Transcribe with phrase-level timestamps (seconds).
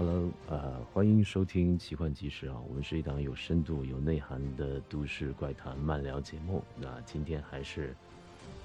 [0.00, 6.64] Hello，呃，欢迎收听奇幻集市啊，我们是一档有深度、有内涵的都市怪谈漫聊节目。
[6.74, 7.94] 那今天还是，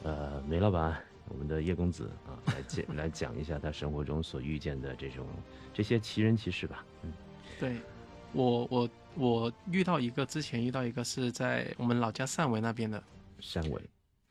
[0.04, 5.28] 呃，梅老板，我们的叶公子啊，来讲 来讲一下他生活中所遇见的这种
[5.74, 6.86] 这些奇人奇事吧。
[7.02, 7.12] 嗯，
[7.60, 7.76] 对
[8.32, 13.04] 我我我遇到一个，之前遇到一个是在我们老家汕尾那边的。
[13.42, 13.82] 汕尾。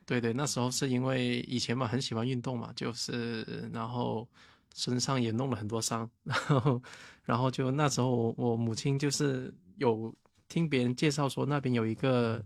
[0.06, 4.26] 对对，那时候是因为以前嘛很喜欢运动嘛，就是然后。
[4.74, 6.82] 身上也弄了很多伤，然后，
[7.22, 10.12] 然后就那时候我我母亲就是有
[10.48, 12.44] 听别人介绍说那边有一个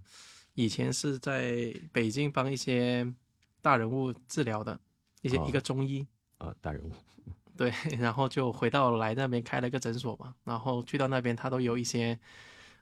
[0.52, 3.10] 以前是在北京帮一些
[3.62, 4.78] 大人物治疗的
[5.22, 6.06] 一些一个中医。
[6.36, 6.92] 啊大人物，
[7.56, 12.16] 对，然后就回到来那边开了个诊所嘛，然后去到那边他都有一些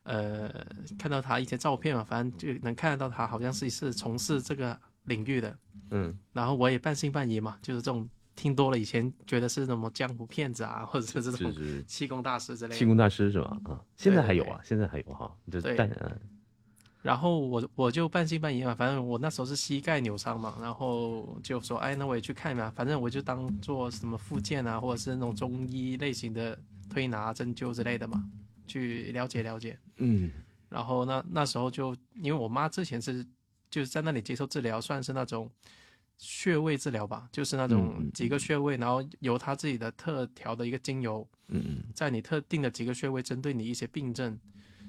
[0.03, 0.53] 呃
[0.99, 5.57] 看到他一些照片嘛，反正就能看得到他好像是是从事这个领域的，
[5.93, 8.09] 嗯，然后我也半信半疑嘛，就是这种。
[8.37, 11.53] 听多了，以前觉得是什么江湖骗子啊，或者是这种
[11.87, 12.77] 气功大师之类的。
[12.77, 13.59] 气功大师是吧？
[13.65, 15.35] 啊，现在还有啊，现在还有哈。
[15.51, 15.75] 对。
[15.75, 15.91] 但。
[17.03, 26.59] 然后我我就半信半疑嘛，反正我那时候是膝盖扭伤嘛，然后就说，哎，那我也去看嘛，反正我就当做什么复健啊，或者是那种中医类型的
[26.91, 28.23] 推拿、针灸之类的嘛，
[28.67, 29.79] 去了解了解。
[29.97, 30.31] 嗯。
[30.69, 33.25] 然后那那时候就因为我妈之前是
[33.71, 35.51] 就是在那里接受治疗，算是那种。
[36.19, 44.39] 穴位治疗吧，就是那种几个穴位，然后由他自己的特调的一个精油，嗯嗯，在你特定的几个穴位，针对你一些病症，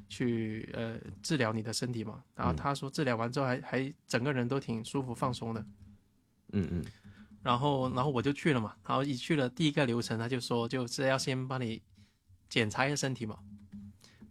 [0.08, 2.24] 去呃治疗你的身体嘛。
[2.34, 5.66] 然后他说治疗完之后还还整个人都挺舒服放松的，
[6.54, 6.86] 嗯嗯。
[7.44, 11.82] 然后然后我就去了嘛，然后一去了第一个流程，他就说就是要先帮你
[12.50, 13.38] 检查一下身体嘛。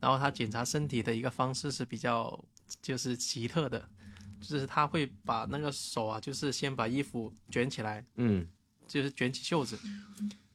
[0.00, 2.42] 然后他检查身体的一个方式是比较
[2.80, 3.88] 就是奇特的。
[4.46, 8.48] 就是他会把那个手啊，就是先把衣服卷起来，嗯，
[8.86, 9.76] 就是卷起袖子，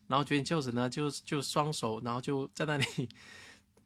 [0.08, 3.10] 然后卷起袖子呢，就就双手，然后就在那里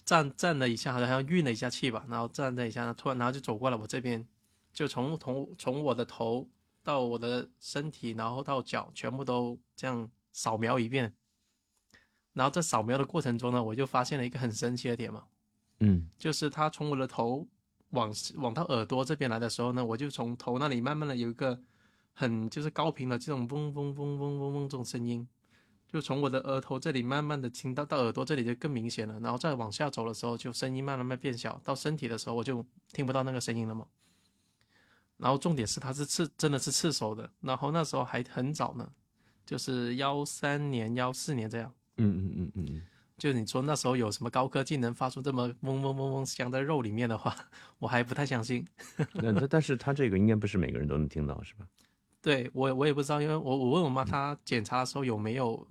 [0.05, 4.23] 站站了一下，好像运了一下气吧，然后站在一下，突然然后就走过来我这边，
[4.71, 6.47] 就从从从我的头
[6.83, 11.11] 到我的身体，然后到脚，全部都这样扫描一遍。
[12.33, 15.23] 然后在扫描的过程中呢，我就发现了一个很神奇的点嘛，
[15.79, 17.47] 嗯，就是他从我的头。
[17.95, 21.59] 往往到耳朵这边来的时候呢，我就从头那里慢慢的有一个
[22.13, 25.27] 很就是高频的这种嗡嗡嗡嗡嗡嗡这种声音，
[25.87, 32.63] 就从我的额头这里慢慢的听到到耳朵这里就更明显了，然后再往下走的时候就声音慢慢慢变小，到身体的时候我就
[32.93, 33.87] 听不到那个声音了嘛。
[35.17, 38.85] 然后重点是它是刺真的是刺手的，然后那时候还很早呢，
[39.45, 41.73] 就是幺三年幺四年这样。
[41.97, 42.81] 嗯嗯嗯嗯
[43.15, 43.19] 嗯。
[43.19, 47.35] 就你说那时候有什么高科技能发出这么嗡嗡嗡嗡响在肉里面的话，
[47.79, 48.65] 我还不太相信。
[49.13, 51.65] 那那但是他这个应该不是每个人都能听到，是吧？
[52.21, 55.67] 对我我也不知道，因为我我问我妈，她检查的时候有没有。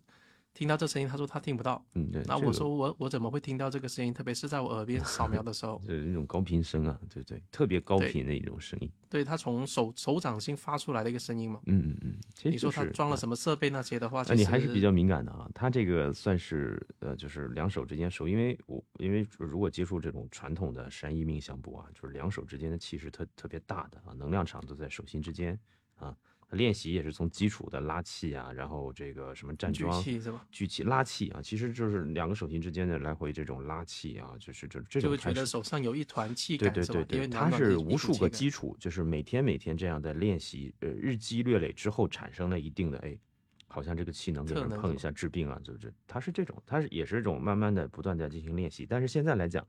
[0.55, 1.85] 听到这声音，他说他听不到。
[1.95, 2.23] 嗯，对。
[2.27, 4.15] 那我说我我怎么会听到这个声音？
[4.15, 8.89] 特别是在我耳边扫描的时候， 就是那种高频声啊，对对，特别高频的一种声音。
[9.11, 11.61] 对他从手手掌心发出来的一个声音嘛。
[11.67, 12.17] 嗯嗯嗯。
[12.35, 15.51] 其实你说他装了什么设备那些的话，那你还是比较敏感的啊。
[15.53, 25.59] 他这个算是呃，就是两手之间手，因为我因为如果接触这种传统的山医命相簿啊，就是两手之间的气是特特别大的啊，能量场都在手心之间
[25.97, 26.17] 啊。
[26.51, 30.47] 练习也是从基础的拉气啊，然后这个什么站桩、举气是吧？
[30.51, 35.03] 举气拉气啊，其实就是两个手心之间的来回这种拉气啊，就是这这种。
[35.03, 43.19] 就会觉得手上有一团气感，对对对对，它是无数个基础，就是每天每天这样的练习，呃，日积月累之后产生了一定的哎，
[43.67, 49.67] 好像这个气能给人碰一下治病啊，就是它是这种，它是也是这种慢慢的不断在进行练习，但是现在来讲。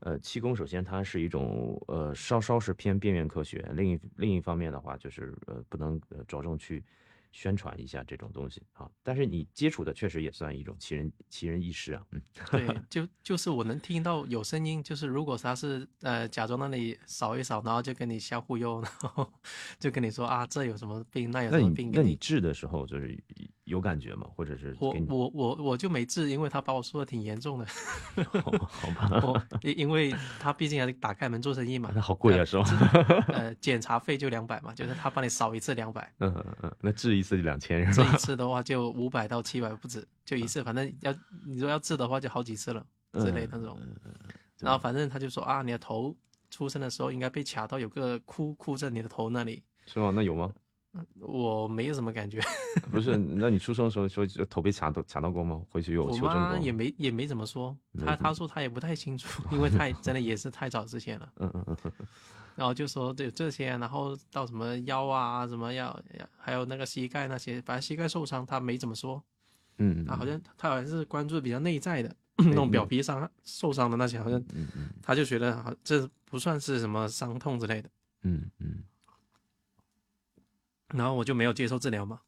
[0.00, 3.68] 呃，气功首先它是一种呃，稍稍是偏边缘科学。
[3.74, 6.84] 另一另一方面的话，就是呃，不能呃着重去。
[7.30, 12.02] 宣传一下这种东西啊，但是你接触的确实也算一种奇人奇人异事啊。
[12.12, 19.30] 嗯，对， 就就是我能听到有声音，就是如果他是呃假装那里扫一扫，然后就跟你瞎忽悠，然后
[19.78, 23.16] 就跟你说啊这有什么病那有什么病，那你治的时候就是
[23.68, 24.26] 有感觉吗？
[24.34, 27.66] 或者是我我我我就没治，因为他把我说的挺严重的。
[28.66, 31.92] 好吧，因因为他毕竟还是打开门做生意嘛。
[31.94, 32.64] 那好贵啊，是吧？
[33.28, 36.10] 呃，检查费就两百嘛，就是他帮你扫一次两百。
[36.20, 37.18] 嗯嗯嗯，那治。
[37.18, 41.12] 一次就两千，这一次的话就五百到七百不止，就一次，反正要
[41.44, 43.76] 你说要治的话就好几次了之类那种。
[44.58, 46.16] 然后反正他就说啊，你的头
[46.48, 49.64] 出生的时候应该被卡到，有个窟窟在你的头那里。
[49.86, 50.12] 是吗？
[50.14, 50.52] 那有吗？
[51.20, 52.40] 我没有什么感觉。
[52.90, 55.62] 不是，那你出生的时候说头被卡到卡到过吗？
[55.70, 56.30] 回去有求证过？
[56.30, 61.32] 我妈也没也没怎么说，他他说他也不太清楚，因为太 真的也是太早之前了。
[61.36, 61.92] 嗯嗯嗯。
[62.56, 65.96] 然后就说对这些，然后到什么腰啊，什么要，
[66.36, 69.22] 还有那个膝盖那些，反正膝盖受伤他没怎么说。
[69.76, 77.88] 嗯，他好像他好像是关注比较内在的 那种表皮伤受伤的那些，好像嗯嗯他就觉得好这不算是什么伤痛之类的。
[78.22, 78.82] 嗯嗯，
[80.94, 82.20] 然后我就没有接受治疗嘛，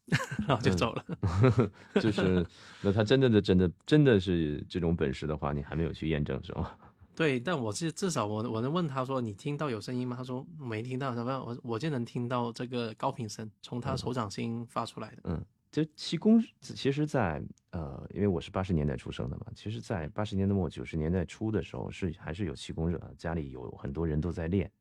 [0.47, 1.05] 然后就走了。
[2.01, 2.45] 就是
[2.81, 6.71] 那他真的的真的真的是这种本事的话，你还没有去验证是吗？
[7.15, 10.15] 对，但我是至少我我能问他说你听到有声音吗？
[10.15, 15.17] 他说没听到，什么我我就能听到这个高频声从他手掌心发出来的。
[15.25, 24.71] 嗯，就气功其实，在呃，因为我是八十年代出生的嘛，其实，在八十年代末九十年代初的时候是还是有气功热，家里有很多人都在练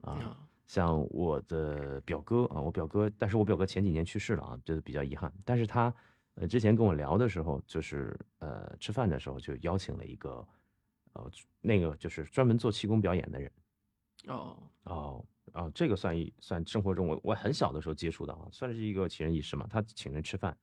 [0.00, 0.36] 啊。
[0.66, 5.32] 像我的表哥啊，我表哥，但是我表哥前几年去世了啊，这是比较遗憾。
[5.44, 5.94] 但是他
[6.34, 10.44] 呃之前跟我聊的时候，就是呃吃饭的时候就邀请了一个
[11.12, 11.30] 呃
[11.60, 13.52] 那个就是专门做气功表演的人。
[14.26, 19.68] 哦哦哦，这个算一算生活中我我很小的时候接触的啊，算是一个奇人异事嘛。
[19.70, 20.56] 他请人吃饭，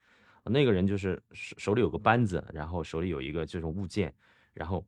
[0.44, 4.13] 那个人就是手手里有个扳子，然后手里有一个这种物件，
[4.53, 4.85] 然后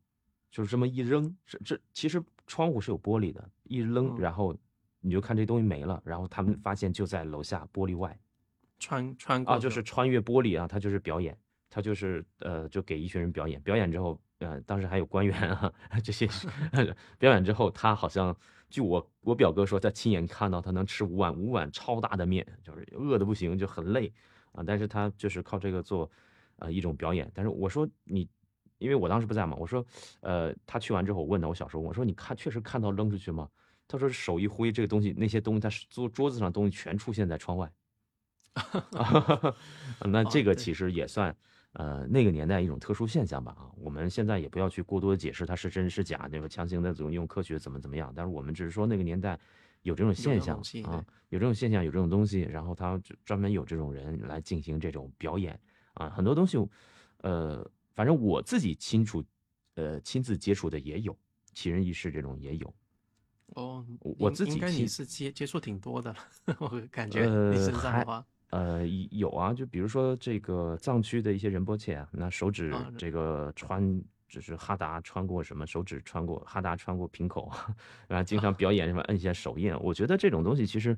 [0.51, 4.53] 就是这么一扔，这这其实窗户是有玻璃的，一扔然后。
[5.05, 8.17] 你就看这东西没了，然后他们发现就在楼下玻璃外，
[8.79, 11.37] 穿穿过啊，就是穿越玻璃啊，他就是表演，
[11.69, 15.71] 他就是呃，就给一群人表演，表演之后，呃，当时还有官员啊
[16.03, 16.27] 这些，
[17.19, 18.35] 表演之后，他好像
[18.67, 24.11] 据我我表哥说，他亲眼看到他能吃五碗五碗超大的面，就是饿的不行，就很累
[24.53, 26.09] 啊，但是他就是靠这个做
[26.55, 28.27] 呃一种表演，但是我说你，
[28.79, 29.85] 因为我当时不在嘛，我说
[30.21, 33.47] 呃，他去完之后，我问他，我小时候我说你看确实看到扔出去吗？
[33.87, 37.71] 他说：“手一挥，这个东西，那些东西，他桌桌子上东西全出现在窗外。
[40.09, 41.35] 那这个其实也算，
[41.73, 43.51] 呃，那个年代一种特殊现象吧。
[43.57, 46.47] 啊，我们现在也不要去过多的解释它是真是假，对吧？
[46.47, 48.11] 强行的总用科学怎么怎么样。
[48.15, 49.37] 但是我们只是说那个年代
[49.81, 55.59] 有这种现象啊，有这种现象，有这种东西，然后他专门有这种人来进行这种表演
[55.95, 56.09] 啊。
[56.09, 56.57] 很多东西，
[57.17, 59.23] 呃，反正我自己清楚，
[59.75, 61.15] 呃，亲自接触的也有
[61.53, 62.73] 奇人异事这种也有。”
[63.53, 66.13] 哦，我自己应该你是接接触挺多的，
[66.59, 77.51] 我感觉你身上的话，呃，有啊，就比如说这个藏区的一些仁波切啊，那手指这个穿，就是哈达穿过什么，手指穿过哈达穿过瓶口，
[78.07, 80.97] 然后经常 表演什么摁一下手印，我觉得这种东西其实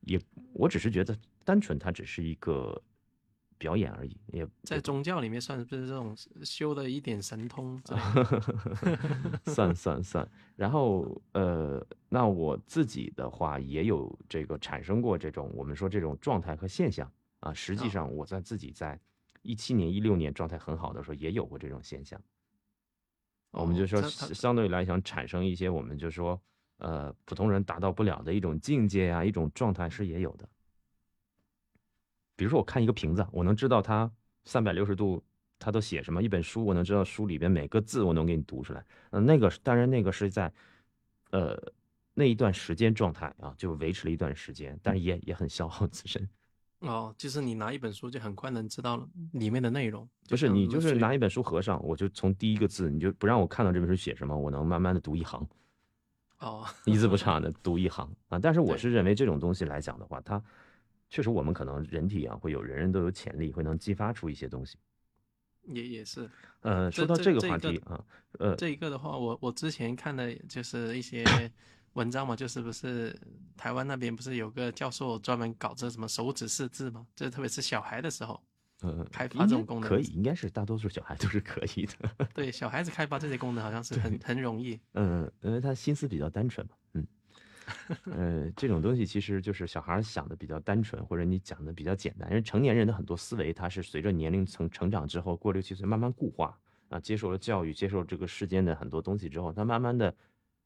[0.00, 0.20] 也，
[0.52, 2.82] 我只是觉得单纯它只是一个。
[3.58, 6.14] 表演而已，也在宗教里面算是不是这种
[6.44, 7.80] 修的一点神通？
[9.46, 10.28] 算算算。
[10.54, 17.10] 然后呃，那我自己的话也有这个产生过这种我们说这种状态和现象
[17.40, 17.52] 啊。
[17.52, 18.98] 实际上我在自己在
[19.42, 22.20] 一七年、一六年状态很好的时候也有过这种现象。
[23.52, 26.38] 我们就说相对来讲产生一些我们就说
[26.78, 30.46] 呃普通人达到不了的一种境界啊，一种状态是也有的。
[32.36, 34.10] 比如说，我看一个瓶子，我能知道它
[34.44, 35.24] 三百六十度，
[35.58, 36.22] 它都写什么？
[36.22, 38.84] 一本书，我能知道书里边每个字，我能给你读出来。
[39.10, 40.52] 嗯，那个当然那个是在，
[41.30, 41.60] 呃，
[42.12, 46.28] 那一段时间状态啊，就维持了一段时间，但是也也很消耗自身。
[46.80, 50.06] 哦，就是你拿一本书就很快能知道里面的内容。
[50.28, 55.48] 不是，你就是拿一本书合上，我就从第一个字，你就不让我看到这本书写什么，我能慢慢的读一行。
[56.40, 58.38] 哦，一字不差的读一行啊。
[58.38, 60.42] 但是我是认为这种东西来讲的话，它。
[61.08, 64.76] 确实，我们可能人体啊，会有人人都有潜力，会能激发出一些东西。
[65.68, 68.04] 也也是，呃，说到这个话题啊，
[68.38, 71.24] 呃，这一个的话，我我之前看的就是一些
[71.94, 73.18] 文章嘛，就是不是
[73.56, 77.04] 台湾那边不是有个教授专门搞这什么手指识字嘛？
[77.16, 78.40] 这特别是小孩的时候，
[78.82, 82.26] 呃，开发这种功能可以，应该是大多数小孩都是可以的。
[82.32, 84.78] 对，小孩子开发这些功能好像是 很很容易。
[84.94, 86.85] 嗯，因为他心思比较单纯嘛，嗯。
[88.04, 92.28] 呃，这种东西其实就是小孩想的比较单纯，或者你讲的比较简单。
[92.30, 96.58] 因为成年人的很多思维，他是随着年龄层成长之后，过六七岁慢慢固化
[96.88, 100.14] 啊，接受了教育，接受这个世间的很多东西之后，他慢慢的，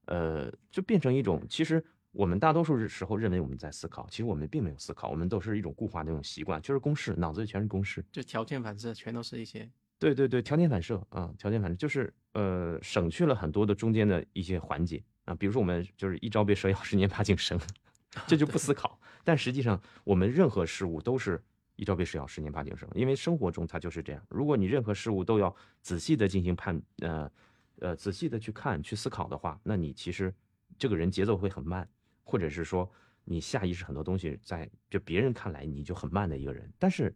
[0.07, 1.43] 呃，就变成一种。
[1.49, 9.71] 其实我们大多数时候认为我们在思考，其实我们并没有思考，我们都是一种固化的那种习惯，就是公式，脑子里全是公式，就条件反射，全都是一些。
[9.99, 15.03] 对对对，条件反射啊，条件反射就是呃，省去了很多的中间的一些环节。
[15.31, 17.59] 啊，比如说我们就是一朝被蛇咬，十年怕井绳，
[18.27, 18.99] 这就不思考。
[19.23, 21.41] 但实际上，我们任何事物都是
[21.77, 24.21] 一朝被蛇咬，十年怕井绳，因为生活中它就是这样。
[24.29, 27.31] 如果你任何事物都要仔细的进行判，呃，
[27.79, 30.35] 呃，仔细的去看、去思考的话，那你其实
[30.77, 31.89] 这个人节奏会很慢，
[32.25, 32.91] 或者是说
[33.25, 36.69] 你下意识很多东西在就别人看来你就很慢的一个人。
[36.77, 37.15] 但是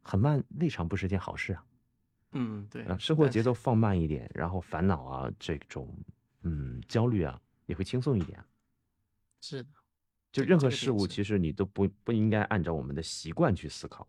[0.00, 1.64] 很慢未尝不是件好事啊。
[2.34, 5.92] 嗯，对啊，生活节奏放慢一点，然后烦恼啊这种。
[6.42, 8.42] 嗯，焦虑啊，也会轻松一点。
[9.40, 9.68] 是的，
[10.30, 14.06] 就任何事物，其实你都不不应该按照我们的习惯去思考，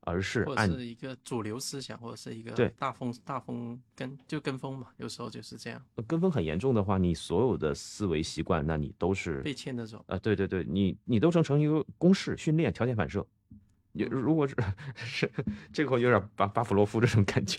[0.00, 5.84] 而是或者是一个主流思想，或者是一个对大风大风跟就跟风嘛，有时候就是这样。
[6.06, 10.04] 跟风很严重的话，你所有的思维习惯，那你都是被牵着走。
[10.08, 13.26] 啊，对对对，你你都成成一个公式训练条件反射。
[13.96, 14.54] 你如果是
[14.94, 15.32] 是
[15.72, 17.58] 这个有点巴巴甫洛夫这种感觉，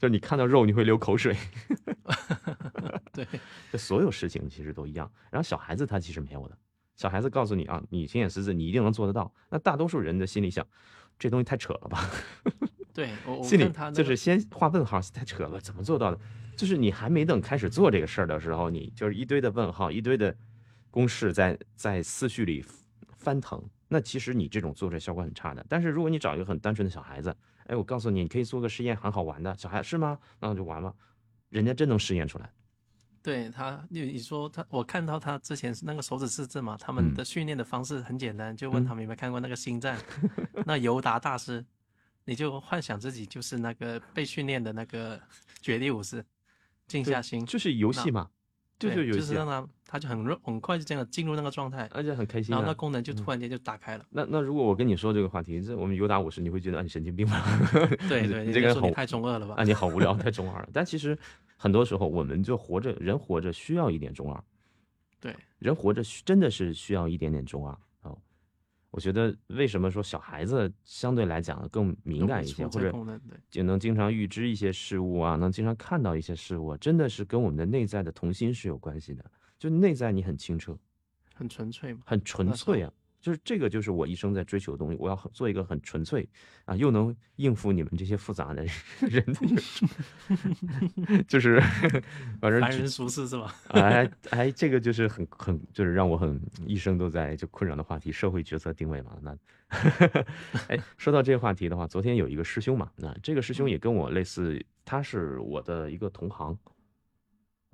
[0.00, 1.36] 就你看到肉你会流口水。
[3.12, 3.26] 对，
[3.70, 5.10] 这所有事情其实都一样。
[5.30, 6.56] 然后小孩子他其实没有的，
[6.96, 9.32] 小孩子告诉你啊，你心眼识字，你一定能做得到。
[9.50, 10.66] 那大多数人的心里想，
[11.18, 12.08] 这东西太扯了吧？
[12.92, 16.18] 对，我 心里他就是先画问号，太扯了，怎么做到的？
[16.56, 20.36] 就是你还没等开始做这个事儿的时候，你就是一堆的问号，一堆的
[20.90, 22.64] 公式在在思绪里
[23.24, 23.62] 翻腾。
[23.88, 25.64] 那其实你这种做出来效果很差的。
[25.68, 27.34] 但是如果你找一个很单纯的小孩子，
[27.66, 29.56] 哎，我告诉你，你可以做个实验，很好玩的。
[29.56, 30.18] 小孩是吗？
[30.40, 30.94] 那就玩了，
[31.48, 32.50] 人家真能实验出来。
[33.22, 39.98] 对他，你你说他，我看到他之前是那个手指试字嘛，他们的训练的方式很简单，就问他们有没有看过那个星战，
[40.66, 41.64] 那尤达大师，
[42.26, 45.18] 你就幻想自己就是那个被训练的那个
[45.62, 46.22] 绝地武士，
[46.86, 48.28] 静下心，就是游戏嘛。
[48.78, 52.52] 对，就是让他，他就很很快就这样进入那个状态，而且很开心。
[52.52, 54.04] 然后那功能就突然间就打开了。
[54.10, 57.40] 那那如果我跟你说这个话题，这我们有打五十，你会觉得啊你神经病吗？
[58.08, 59.54] 对 对，你这个人好太中二了吧？
[59.56, 60.68] 啊，你好无聊，太中二了。
[60.72, 61.16] 但其实
[61.56, 64.44] 很多时候，我们就活着，人活着需要一点中二。
[65.20, 67.78] 对，人活着真的是需要一点点中二。
[68.94, 72.92] 我觉得为什么说小孩子相对来讲更敏感一些，或者
[73.50, 79.24] 就能经常预知一些事物啊，能经常看到一些事物，真的是跟我们的内在的童心是有关系的。
[79.58, 80.78] 就内在你很清澈，
[81.34, 82.92] 很纯粹嘛，很纯粹啊。
[83.24, 84.96] 就是这个，就是我一生在追求的东西。
[85.00, 86.28] 我要做一个很纯粹
[86.66, 88.62] 啊，又能应付你们这些复杂的
[89.00, 91.58] 人的， 就是
[92.38, 93.54] 反正凡人俗世是吧？
[93.68, 99.16] 哎哎，这个就是很很就是让我很一生都在就困扰的话题，社会角色定位嘛。
[99.22, 99.34] 那
[100.68, 106.54] 哎，说到这个话题的话，昨天有一个师兄嘛，那这个师兄也跟我类似，他是我的一个同行。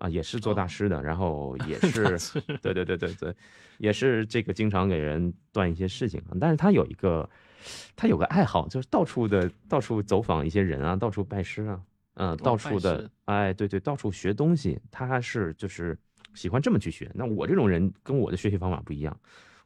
[0.00, 2.18] 啊，也是做大师的，然后也 是，
[2.62, 3.34] 对对对对对，
[3.78, 6.20] 也是这个经常给人断一些事情。
[6.40, 7.28] 但是他有一个，
[7.94, 11.80] 他有个爱好，就是到处的到处走访一些人啊，到处拜师啊，
[12.14, 14.80] 嗯，到处的，哎，对对，到处学东西。
[14.90, 15.96] 他是就是
[16.34, 17.10] 喜欢这么去学。
[17.14, 19.14] 那我这种人跟我的学习方法不一样，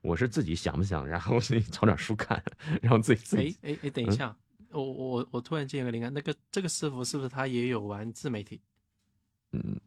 [0.02, 2.42] 我是自己想不想，然后自己找点书看，
[2.82, 3.56] 然后自己自己。
[3.62, 4.36] 哎哎哎，等一下，
[4.70, 8.60] 我我我突然间有个灵感，那个这个师傅是不是他也有玩自媒体？
[9.52, 9.80] 嗯。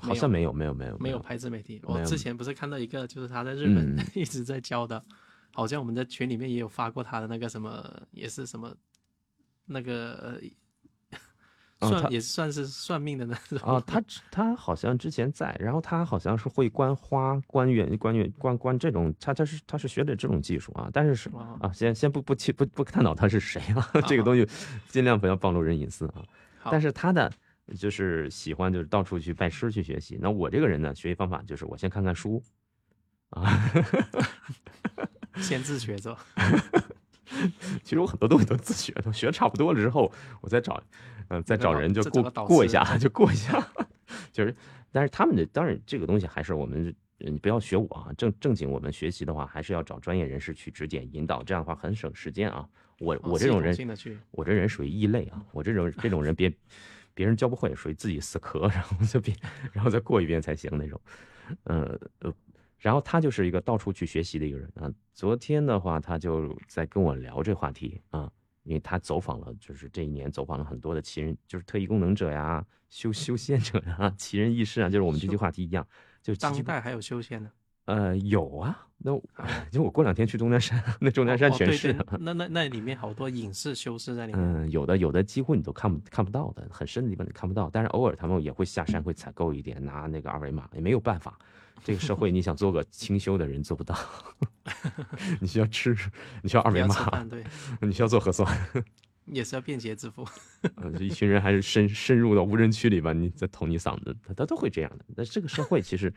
[0.00, 1.80] 好像没有没有没有没有拍自媒体。
[1.84, 5.04] 我之前不是看到一个，就是他在日本 一直在教的，
[5.52, 8.72] 好像我们在群里面也有发过他的那个什么，也是什么
[9.66, 10.40] 那个
[11.80, 13.82] 算也算是算命的那种啊。
[13.86, 20.88] 他他好像之前在，然后他好像是会观花、观远、观远、观观这种，他他是他是学的这种技术啊。
[20.92, 21.28] 但是是
[21.60, 24.48] 啊，先先不不去不不探讨他是谁了， 这个东西
[24.88, 26.22] 尽量不要暴露人隐私啊。
[26.70, 27.32] 但是他的。
[27.76, 30.18] 就是喜欢，就是到处去拜师去学习。
[30.20, 32.42] 那我这个人呢，学习方法就是我先看看书，
[33.30, 33.70] 啊，
[35.36, 36.16] 先自学着。
[37.84, 40.10] 其实我很多东西都自学，都学差不多了之后，
[40.40, 40.82] 我再找，
[41.28, 43.62] 嗯，再找人就过过一下，就过一下。
[44.32, 44.56] 就是，
[44.90, 48.10] 但是他们的当然这个东西还是我们，你不要学我啊。
[48.16, 52.66] 正正经我们学习的话，还是要找专业人士去指点引导，这样的话很省时间啊。
[52.98, 53.76] 我我这种人，
[54.30, 55.44] 我这人属于异类啊。
[55.52, 56.50] 我这种这种人别。
[57.18, 59.34] 别人教不会，属于自己死磕， 然后就别，
[59.72, 61.00] 然后再过一遍才行那种。
[61.64, 62.32] 呃呃，
[62.78, 64.88] 然后他就是一个到处去学习的一个人啊。
[65.14, 68.30] 昨天的话，他就在跟我聊这话题啊，
[68.62, 75.84] 因为他走访了，就是这一年走访了很多的奇人，就是特异功能者呀、修修仙者呀、 奇人异事啊，就是我们这句话题一样，
[76.22, 77.50] 就当代还有修仙的。
[77.88, 79.18] 呃，有啊，那
[79.70, 81.96] 就我过两天去终南山，那终南山全是。
[82.20, 84.42] 那那那里面好多隐士修士在里面。
[84.42, 87.70] 嗯，有的有的几乎你都看不看不到的，很深的地方你看不到。
[87.72, 91.38] 但是偶尔他们也会下山，会采购一点，拿那个二维码，也没有办法。
[91.82, 93.96] 这个社会你想做个清修的人做不到，
[95.40, 95.96] 你需要吃，
[96.42, 97.42] 你需要二维码，对，
[97.80, 98.46] 你需要做核酸，
[99.32, 100.28] 也是要便捷支付。
[100.76, 105.04] 嗯， 一群人还是深深入到无人区里吧，你再捅你嗓子，他他都会这样的。
[105.16, 106.12] 那这个社会其实。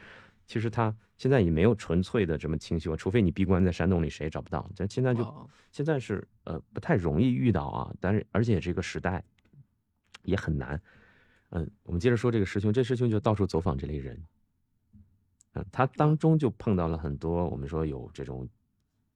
[0.45, 4.69] 其实他现在也没有纯粹的这么清修，除非你闭关在山洞里，谁也找不到。
[4.75, 9.23] 这现在就现在是呃不太容易遇到啊，但是而且这个时代
[10.23, 10.81] 也很难。
[11.49, 14.21] 嗯，我们接着说这个师兄，这师兄就到处走访这类人。
[15.53, 18.47] 嗯，他当中就碰到了很多我们说有这种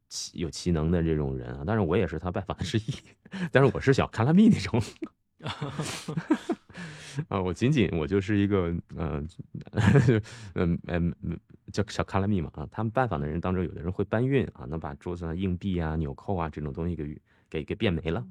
[0.09, 2.83] 奇有奇能的这种人啊，当然我也是他拜访之一，
[3.51, 4.81] 但是我是小卡拉密那种。
[7.27, 9.27] 啊，我仅仅我就是一个，嗯，
[10.55, 11.39] 嗯 嗯
[11.71, 12.67] 叫小卡拉米嘛啊。
[12.71, 18.25] 他们拜访的人当中，有的人会搬运啊，能把桌子上硬币啊、纽扣啊这种东西给给给变没了。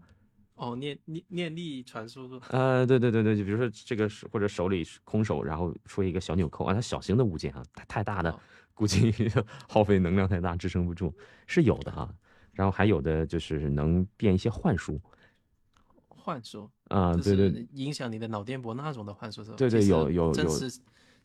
[0.57, 2.47] 哦，念念念力传输是吧？
[2.51, 8.39] 呃，对对对对，就比如说这个或者手里空手，然后出一个小纽扣啊，它小型的物件啊，太太大的
[8.73, 9.13] 估计
[9.69, 11.13] 耗费能量太大，支撑不住，
[11.47, 12.15] 是有的啊。
[12.53, 15.01] 然后还有的就是能变一些幻术，
[16.25, 19.57] 幻术啊，对对，影响你的脑电波那种的幻术是吧？
[19.59, 20.49] 对对，有有有。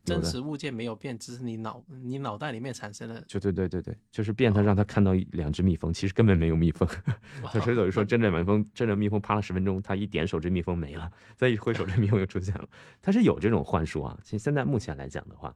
[0.05, 3.21] 真实物件没有变，只是你脑你脑袋里面产生了。
[3.27, 6.87] 就对对对对，就是变他让他看到两只蜜蜂，其实根本没有蜜蜂。
[7.43, 12.67] 他所以说，真正蜜蜂，真正蜜蜂趴了十分钟，他一点手，这蜜蜂没了；再一挥手，这蜜蜂又出现了。
[13.01, 14.17] 他是有这种幻术啊。
[14.23, 15.53] 其实现在目前来讲的话，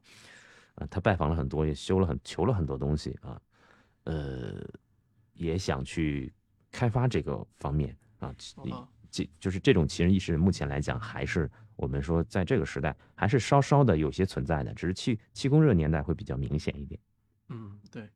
[0.74, 3.40] 啊，他拜访了很多，也修了很求了很多东西啊，
[4.04, 4.62] 呃，
[5.32, 6.32] 也想去
[6.70, 8.32] 开发这个方面啊。
[9.14, 11.48] 这就是这种奇人异事，目前来讲还是。
[11.76, 17.00] 我们说，在这个时代还是稍稍的有些存在的，只是气气功热年代会比较明显一点。
[17.48, 18.08] 嗯，对，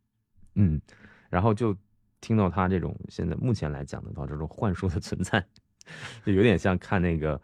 [0.55, 0.81] 嗯，
[1.29, 1.77] 然后就
[2.21, 5.45] 听到他这种现在目前来讲的话，这种幻术的存在，
[6.25, 7.41] 就有点像看那个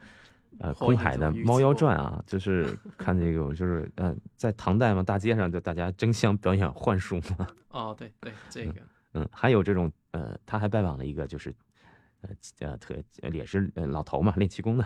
[0.61, 7.49] 呃空海的《猫妖传》啊，就是看那个就是呃在唐代嘛，大街上就大家争相表演幻术嘛。
[7.71, 8.81] 哦，对对，这个，
[9.15, 11.53] 嗯，还有这种呃，他还拜访了一个就是
[12.29, 12.95] 呃呃特
[13.33, 14.85] 也是老头嘛，练气功的。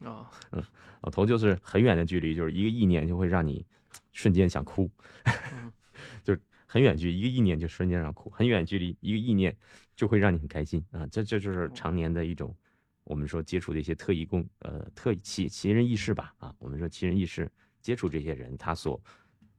[0.00, 0.64] 啊， 嗯，
[1.02, 3.66] 老头就是很远的距离，就是一个意念就会让你
[4.12, 4.90] 瞬间想哭，
[6.24, 9.54] 就是很远距离，一个意念就瞬间让哭，很远距离一个意念
[9.94, 12.56] 就会让你很开心啊，这这就是常年的一种
[13.04, 17.50] 我们说接触的一些特异功，呃，特奇奇人异事吧啊，我们说奇人异事
[17.82, 18.98] 接触这些人，他所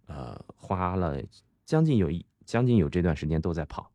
[0.08, 1.22] 呃花了
[1.66, 3.92] 将近有一将近有这段时间都在跑，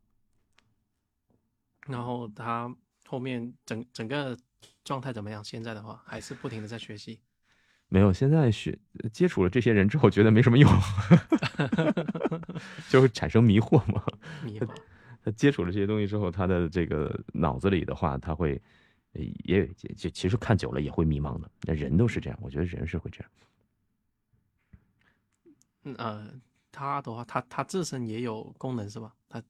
[1.87, 2.73] 然后他
[3.07, 4.37] 后面整整个。
[4.83, 5.43] 状态怎么样？
[5.43, 7.19] 现在的话还是不停的在学习。
[7.89, 8.79] 没有，现在学
[9.11, 10.71] 接触了这些人之后，觉得没什么用，
[12.89, 14.01] 就会产生迷惑嘛。
[14.45, 14.73] 迷惑。
[15.21, 18.59] 他接触了这些东西之后，他的这个脑子里的话，他会
[19.43, 21.51] 也就其实看久了也会迷茫的。
[21.63, 23.29] 那人都是这样，我觉得人是会这样。
[25.83, 26.31] 嗯呃，
[26.71, 29.13] 他的话，他他自身也有功能是吧？
[29.27, 29.43] 他。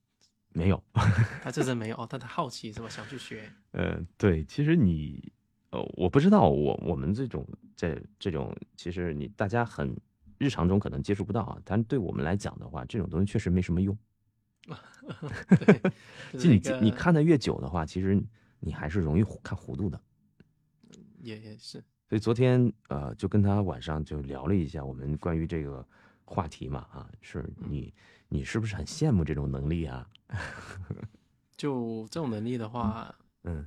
[0.57, 0.83] 没有，
[1.43, 2.89] 他这真没有哦，但他好奇是吧？
[2.89, 3.47] 想去学。
[3.73, 5.31] 呃，对，其实你，
[5.69, 9.95] 呃，我不知道，我我们这种在这种，其实你大家很
[10.39, 13.95] 日常中可能接触不到啊，但对我们来讲的话，这种东西确实没什么用。
[15.61, 15.79] 对，
[16.31, 18.19] 你你看的越久的话，其实
[18.59, 20.01] 你还是容易看糊涂的。
[21.21, 21.83] 也也是。
[22.09, 25.85] 所以昨天呃，就跟他晚上就聊了一下我们关于这个
[26.25, 27.93] 话题嘛，啊，是你。
[28.29, 30.05] 你是不是很羡慕这种能力啊？
[31.55, 33.13] 就这种能力的话，
[33.43, 33.65] 嗯，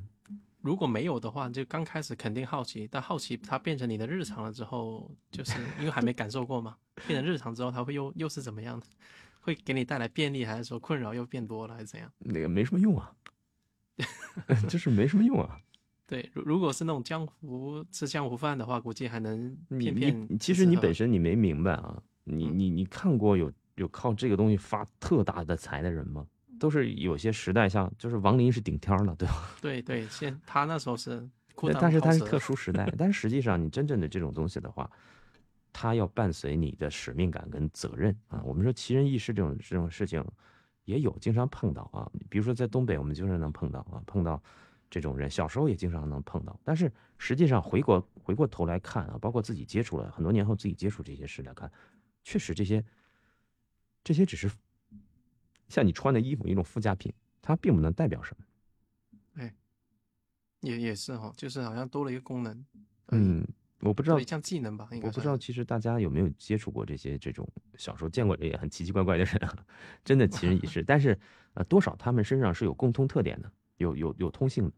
[0.61, 8.87] 如果没有的话，就刚开始肯定好奇，但好奇它变成你的日常了之后，就是因为还没感受过嘛，变成日常之后，它会又又是怎么样的？
[9.41, 12.13] 会给你带来便利，还是说困扰又变多了，还是怎样？
[12.19, 13.11] 那个没什么用啊，
[14.69, 15.59] 就是没什么用啊。
[16.07, 20.39] 对，如如果是那种江湖吃江湖饭的话，估计还能骗骗。
[20.39, 23.51] 其实你本身你没明白啊，你你你看过有。
[23.77, 26.27] 有靠这个东西发特大的财的人吗？
[26.61, 29.51] 都是有些时代，像就是王林是顶天了，对吧？
[29.61, 31.29] 对对，现他那时候是，
[31.81, 32.89] 但是他是特殊时代。
[32.97, 34.89] 但是实际上，你真正的这种东西的话，
[35.73, 38.43] 他要伴随你的使命感跟责任啊。
[38.45, 40.25] 我们说奇人异事这种这种事情
[40.85, 42.09] 也有，经常碰到啊。
[42.29, 44.41] 比如说在东北，我们经常能碰到啊，碰到
[44.91, 46.61] 这种人，小时候也经常能碰到。
[46.63, 51.71] 但是实际上回过回过头来看啊，包括自己接触了很多年后，自己接触这些事来看，
[52.23, 52.85] 确实这些。
[54.03, 54.51] 这些只是
[55.71, 58.45] 像你穿的衣服一种附加品，它并不能代表什么。
[59.35, 59.55] 哎，
[60.61, 62.67] 也也是哈，就是好像多了一个功能。
[63.13, 63.47] 嗯，
[63.79, 69.65] 我不知道像技能吧，应该我不知道，其实大家有没有接触过这些这种小时候见过这些很奇奇怪怪的人啊？
[70.05, 71.19] 真的奇人异事， 但是
[71.55, 74.73] 呃，多少他们身上是有共通特点的，有有有通性的。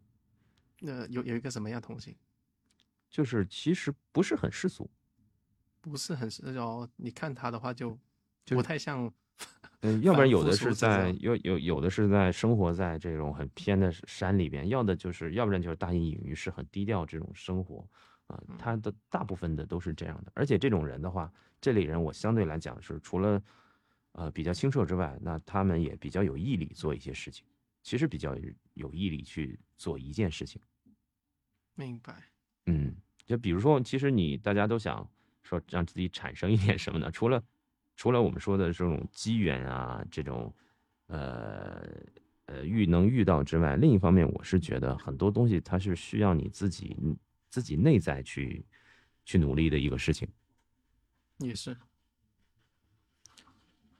[0.80, 2.14] 那有有一个什么样通性？
[3.10, 4.90] 就是其实不是很世俗，
[5.80, 6.88] 不是很世哦。
[6.96, 7.98] 你看他的话就。
[8.46, 9.08] 不太像，
[9.84, 17.84] 嗯，要不然有的是在有有有的是在生活在这种很偏的山里边，要的就是要不然就是大隐隐于市很低调这种生活，
[18.28, 20.30] 啊，他的大部分的都是这样的。
[20.34, 23.42] 而且这种人的话，这类人我相对来讲是除了，
[24.12, 27.44] 呃，比较清澈之外，那他们也比较有毅力做一些事情，
[27.82, 28.36] 其实比较
[28.74, 30.62] 有毅力去做一件事情。
[31.74, 32.14] 明白。
[32.66, 32.94] 嗯，
[33.26, 35.10] 就比如说，其实你大家都想
[35.42, 37.10] 说让自己产生一点什么呢？
[37.10, 37.42] 除了
[37.96, 40.52] 除了我们说的这种机缘啊，这种，
[41.06, 41.86] 呃
[42.46, 46.96] 呃遇能遇到之外，另一方面，我是觉得很多东西它是需要你自己
[47.48, 48.64] 自己内在去
[49.24, 50.28] 去努力的一个事情。
[51.38, 51.76] 也是，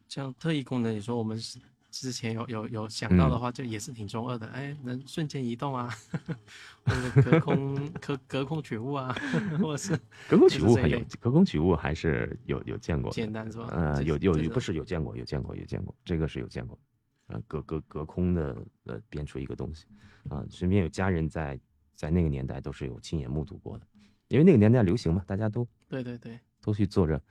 [0.09, 1.59] 像特异功能，你说我们是
[1.93, 4.47] 之前有有有想到的话，就也是挺中二的。
[4.49, 5.89] 哎，能瞬间移动啊，
[6.85, 9.15] 或者隔空隔隔空取物啊，
[9.61, 13.69] 或者是 隔空取物还有隔空取物还是有有见过，简单是吧？
[13.71, 16.79] 呃，有有不是有见过有见过有见过，这个是有见过。
[17.27, 19.87] 呃，隔隔隔空的呃编出一个东西，
[20.31, 21.61] 啊，身边有家人在
[21.95, 23.87] 在那个年代都是有亲眼目睹过的，
[24.29, 27.23] 因为那个年代流行嘛，大家都对对对，都去做着。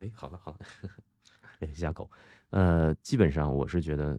[0.00, 0.58] 哎，好了好了，
[1.60, 2.10] 哎，下狗。
[2.50, 4.18] 呃，基本上我是觉得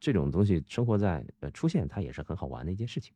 [0.00, 3.12] 这种东西生活在呃出现，它也是很好玩的一件事情。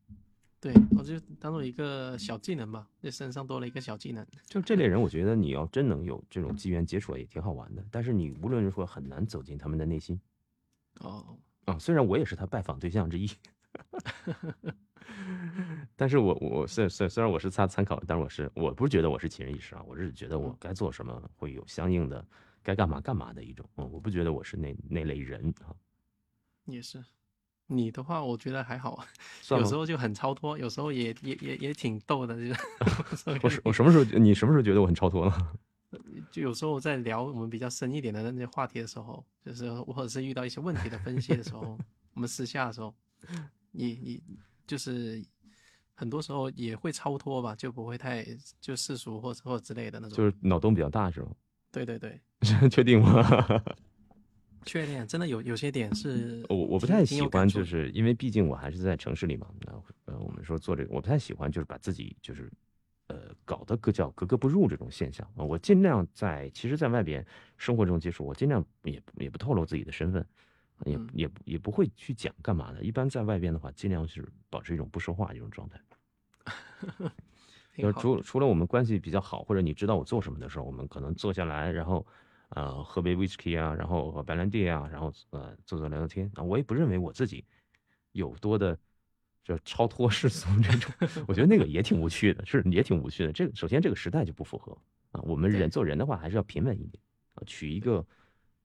[0.59, 4.23] 对，我就当做一个小技能吧，这身上多了一个小技能。
[4.45, 7.83] 就这类人，我觉得你要真能有这种机缘接触，也挺好玩的。
[7.89, 10.21] 但是你无论如何很难走进他们的内心。
[10.99, 13.27] 哦，啊，虽然我也是他拜访对象之一，
[15.95, 22.23] 但是我我虽虽虽然我是参参考，但是我是我不是觉得我是奇人异事啊，我是觉得我该做什么会有相应的。
[22.63, 25.75] 该干嘛干嘛的一种，嗯，我不觉得我是那那类人啊。
[26.65, 27.03] 也是，
[27.67, 29.03] 你的话我觉得还好，
[29.49, 32.35] 有时候就很超脱，有时候也也也也挺逗的。
[32.35, 32.53] 就
[33.49, 35.57] 是我什么时候你什么时候觉得我很超脱了？
[36.31, 41.77] 就有时候在聊我们比较深一点的那些话题的时候，就是或者是遇到一些问题的分析的时候，
[42.13, 42.93] 我们私下的时候，
[43.71, 44.23] 你你
[44.65, 45.21] 就是
[45.93, 48.25] 很多时候也会超脱吧，就不会太
[48.61, 51.31] 就世俗或者或者之类的那种，就是脑洞比较大是吗？
[51.71, 52.21] 对对对，
[52.69, 53.23] 确定吗？
[54.65, 59.47] 确定，真的有有些点是，我我不太喜欢，就是因为毕竟我还是在城市里嘛。
[59.61, 59.73] 那
[60.05, 62.51] 呃，我们说做这个，我不太喜欢，就是把自己就是
[63.07, 65.43] 呃搞得格叫格格不入这种现象啊。
[65.43, 67.25] 我尽量在其实，在外边
[67.57, 70.23] 生活中接触，我尽量也也不透露自己的身份，
[70.85, 72.83] 也也也不会去讲干嘛的。
[72.83, 75.81] 一般在外边的话，尽量是保持一种不说话这种状态。
[77.77, 82.05] 就除除了我们关系比较好，或者你知道我做什么的时候，我们可能坐下来，然后，
[82.51, 86.43] 呃，喝杯 whisky 啊，然后喝白兰地啊，然后呃，坐坐聊聊天啊。
[86.43, 87.45] 我也不认为我自己
[88.11, 88.77] 有多的
[89.43, 90.93] 就超脱世俗这种，
[91.27, 93.31] 我觉得那个也挺无趣的，是也挺无趣的。
[93.31, 94.77] 这个首先这个时代就不符合
[95.11, 95.21] 啊。
[95.21, 97.01] 我们人做人的话还是要平稳一点
[97.35, 98.05] 啊，取一个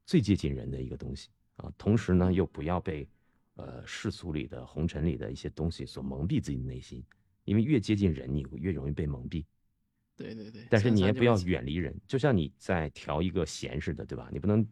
[0.05, 3.09] 最接近人的一个东西啊，同时呢又不要被
[3.55, 7.05] 呃世俗里的红尘里的一些东西所蒙蔽自己的内心。
[7.45, 9.45] 因为越接近人，你越容易被蒙蔽。
[10.17, 10.67] 对对对。
[10.71, 14.29] 但是你也不要远离人，就像你在调一个弦似的，对吧？
[14.33, 14.67] 你不能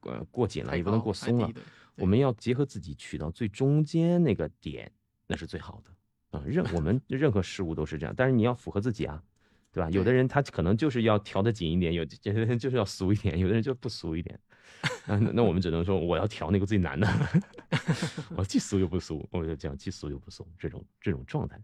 [0.00, 1.50] 呃过紧了，也不能过松了。
[1.96, 4.90] 我们要结合自己，取到最中间那个点，
[5.26, 6.44] 那是最好的啊。
[6.46, 9.22] 任我们任何事物都是这样，但是你要符合自己啊，
[9.72, 9.90] 对吧？
[9.90, 14.38] 有的人他可能就是要调的紧一点，有有的人 就是要俗一点，有的人就不俗一点。
[15.06, 17.08] 那那我们只能说，我要调那个最难的。
[18.36, 21.60] 我既俗又不俗，我就讲既俗又不俗这种这种状态。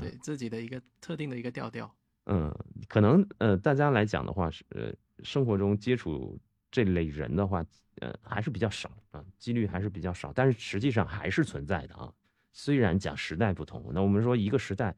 [0.00, 1.94] 对自己的一个特定的一个调调，
[2.30, 2.54] 嗯，
[2.88, 4.92] 可能呃，大家来讲的话是呃，
[5.24, 6.38] 生活中接触
[6.70, 7.64] 这类人的话，
[8.00, 12.12] 呃，还是比较少啊，几率还是比较少，但是实际上还是存在的啊。
[12.52, 14.94] 虽然讲时代不同，那我们说一个时代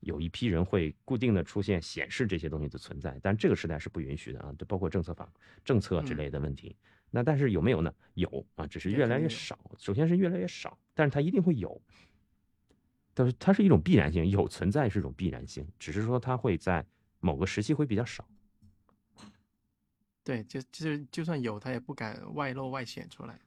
[0.00, 5.26] 有一批人会固定的出现显示这些东西的存在，但这个时代是不允许的啊，就包括政策法、
[5.64, 6.76] 政策之类的问题。
[7.10, 7.94] 那但是有没有呢？
[8.14, 9.58] 有啊，只是越来越少。
[9.78, 11.80] 首先是越来越少，但是它一定会有。
[13.18, 16.84] 但是它是一种必然性，有存在是一种必然性，只是说它会在
[17.18, 18.22] 某个时期会比较少。
[20.22, 23.40] 对，就就就算有，它也不敢外露外显出来。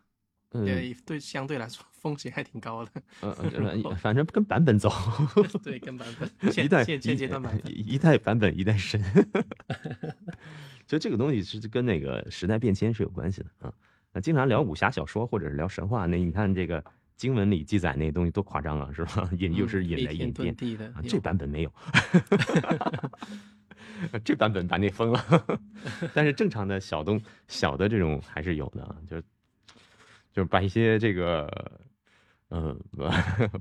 [0.54, 0.66] 嗯
[1.06, 2.92] 对，相对来说风险还挺高的。
[3.22, 4.90] 嗯，反正跟版本走。
[5.62, 6.28] 对，跟版本。
[6.66, 9.00] 一代现阶段版本，一代版本一代神。
[10.88, 13.72] 所以这个东西是跟那个时代变迁是有关系的啊。
[14.14, 16.84] 那经常聊武侠小说或者是聊神话，那你看这个。
[17.20, 19.30] 经文里记载那东西多夸张啊，是吧？
[19.38, 20.56] 引又是引来引变，
[21.06, 21.74] 这版本没有，
[24.24, 25.60] 这版本把那封了。
[26.16, 29.24] 但是正常的小东小的这种还是有的，就是
[30.32, 31.82] 就是把一些这个，
[32.52, 32.80] 嗯，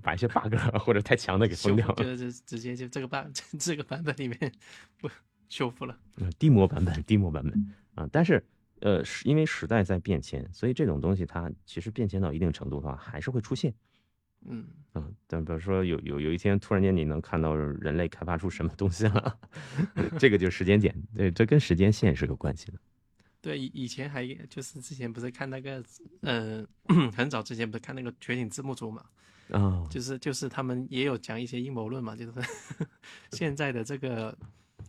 [0.00, 4.52] 把一些 bug 或者太强的给封掉了，就是直接就这个版这个版本里面
[5.00, 5.10] 不
[5.48, 5.98] 修复了。
[6.38, 8.40] 低模版本，低模版本啊，但是。
[8.80, 13.74] 呃，是因为时代在变迁，所以这种东西它其实变迁到一定程度的话，还是会出现。
[14.46, 19.38] 嗯嗯，但比如说有有有一天突然间你能看到人类开发出什么东西了，
[20.18, 22.78] 这个就是时间点，对，这跟时间线是有关系的。
[23.40, 25.82] 对，以以前还就是之前不是看那个，
[26.22, 26.66] 呃，
[27.14, 29.04] 很早之前不是看那个全景字幕组嘛？
[29.50, 32.32] 啊，就是就是他们也有讲一些阴谋论嘛，就是
[33.32, 34.36] 现在的这个。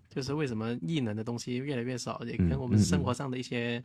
[0.09, 3.83] 就是为什么异能的东西越来越少，也跟我们生活上的一些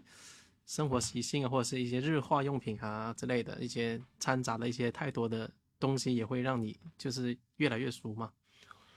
[0.66, 8.30] 生活习性啊，或者是一些日化用品啊之类的一些掺杂的一些太多的东西，也会让你就是越来越俗嘛。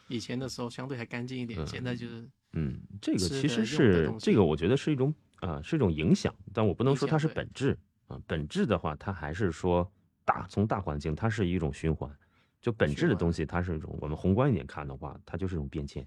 [0.07, 9.91] 以前的时候相对还干净一点，现在就是嗯，这个其实是这个，我觉得是一种啊，是一种影响，但我不能说它是本质啊，本质的话，它还是说
[10.23, 12.09] 大从大环境，它是一种循环。
[12.59, 16.05] 就本质的东西，它是一种我们宏观一点看的话，它就是一种变迁。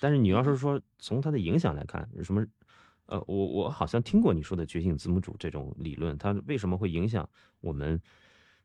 [0.00, 2.44] 但是你要是说从它的影响来看，什么？
[3.06, 7.28] 呃，我我好像听过你说的觉醒字母组这种理论，它为什么会影响
[7.60, 8.00] 我们？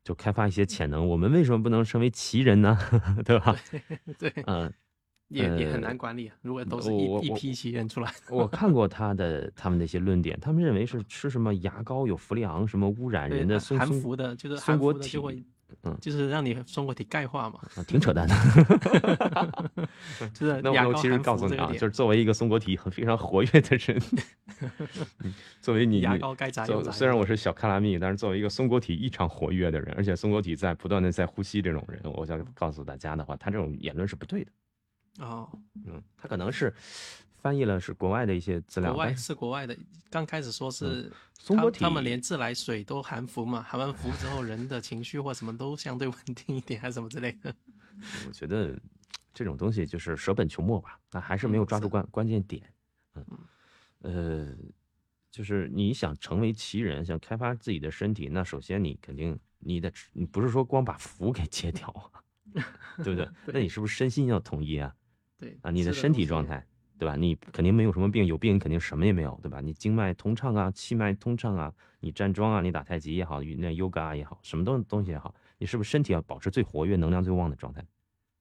[0.02, 2.76] 就开发一些潜能，我们为什么不能成为奇人呢？
[3.26, 3.54] 对吧？
[4.18, 4.74] 对，嗯，
[5.28, 6.36] 也也很难管理啊。
[6.42, 15.18] 如果都是一一批奇人出来，我看过他的他们那些论点，他们认为是吃什么牙膏有氟利昂，什么污染人的含氟的，就是松果体。
[15.84, 18.36] 嗯，就是让你松果体钙化嘛，挺扯淡的。
[20.34, 24.02] 就是 那我其实告诉你啊，就是作为一个松果体很非常活跃的人，
[25.62, 34.52] 作为你牙膏该咋用咋虽然我是小卡拉蜜，但是作为一个松果体异常活跃的人，而且松果体在不断的在呼吸这种人，我想告诉大家的话，他这种言论是不对的。
[35.20, 35.50] 哦，
[35.86, 36.74] 嗯，他可能是。
[37.42, 39.76] 翻译了是国外的一些资料，国外是国外的。
[40.10, 47.54] 刚开始说是松果体，他们连自来水都含氟嘛，含完氟之后，人的情绪或什么都相对稳定一点，还是什么之类的。
[48.28, 48.78] 我觉得
[49.34, 52.64] 这种东西就是舍本求末吧，那还是没有抓住关关键点。
[53.14, 53.26] 嗯，
[54.00, 54.56] 呃，
[55.30, 62.64] 就是你想成为奇人，想开发自己的身体，那首先你肯定你得你不是说光把氟给戒 掉啊，
[63.04, 63.30] 对不对？
[63.54, 64.96] 那你是不是身心要统一啊？
[65.38, 66.66] 对啊，你的身体状态。
[67.00, 67.16] 对吧？
[67.16, 69.62] 你肯定没有什么病，有病你肯定什么也没有，对吧？
[69.62, 77.82] 你经脉通畅啊，气脉通畅啊，你站桩啊，你打太极也好，那 yoga 也好，什么东东西也好，你是不是身体要保持最活跃、能量最旺的状态？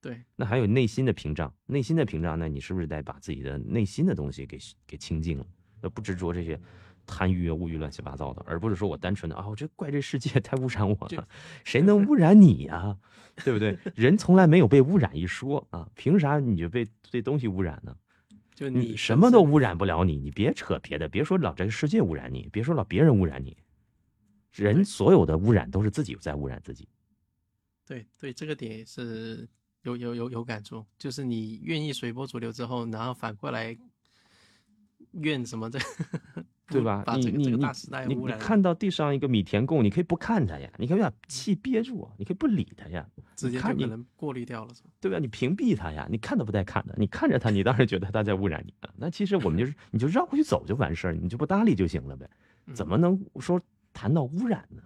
[0.02, 0.20] 对。
[0.34, 5.46] 那还有内心的屏障，内心的屏障，那你是不是得把自己的内心的东西给给清净了？
[5.80, 6.60] 那不执着这些
[7.06, 11.28] 贪欲啊、物欲乱七八糟的，而不是说我单纯的啊，我这怪这世界 太污染我了，
[11.64, 12.98] 谁能污染你呀？
[13.44, 13.78] 对不对？
[13.94, 17.94] 人从来没有被污染一说啊，凭啥你就被这东西污染呢？
[18.58, 23.56] 就你什么都污染不了你，你别扯别的，别说老这个世界污染你，别说老别人污染你，
[24.50, 26.88] 人所有的污染都是自己在污染自己。
[27.86, 29.48] 对对，这个点是
[29.82, 33.78] 有有有有感触，就是你愿意随波逐流之后，然后反过来
[35.12, 35.78] 怨什么的。
[36.70, 37.02] 对吧？
[37.16, 37.66] 你你你
[38.08, 45.18] 你你看到地上一个米田共，你可以不看它呀，你可以把气憋住，你可以不理它呀，直接就可能过滤掉了，对吧？
[45.18, 48.90] 你屏蔽它呀，你看都不带看的，你看着它，你当然觉得它在污染你啊。
[48.98, 52.28] 那其实我们就是，你就绕过去走就完事儿，你就不搭理就行了呗。
[52.74, 53.58] 怎么能说
[53.94, 54.82] 谈到污染呢？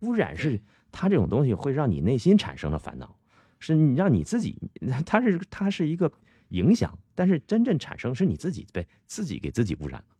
[0.00, 3.16] 污染是它这种东西会让你内心产生了烦恼，
[3.58, 4.58] 是你让你自己，
[5.06, 6.12] 它是它是一个
[6.52, 10.16] 影响，但是真正产生是你自己被自己给自己污染了。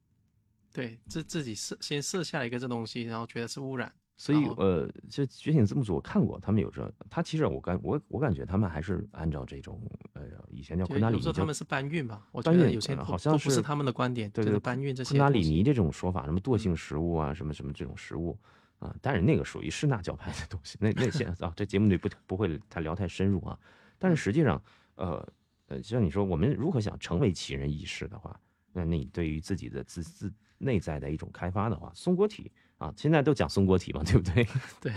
[0.73, 9.79] 对，自自己设先设下一个这东西，然后觉得是污染，所以呃，就觉醒字幕组我看过，他们有这，他其实我感我我感觉他们还是按照这种
[10.14, 12.27] 呃以前叫昆达里尼，他们是搬运吧？
[12.33, 18.38] 我觉得有些好像不是他们的观点，对对，搬运这些昆达里尼这种说法，什么惰性食物啊，什么什么这种食物
[18.79, 23.59] 啊，但是那个属于施纳教派的东西，那那些 啊，这节目里不不会太聊太深入啊，
[23.99, 24.62] 但是实际上
[24.95, 25.23] 呃
[25.72, 28.38] 呃，像你说我们如何想成为奇人异士的话，
[28.72, 30.32] 那你对于自己的自自。
[30.64, 34.46] 内在的一种开发的话，松果体啊，现在都讲松果体嘛，对不对？
[34.80, 34.92] 对，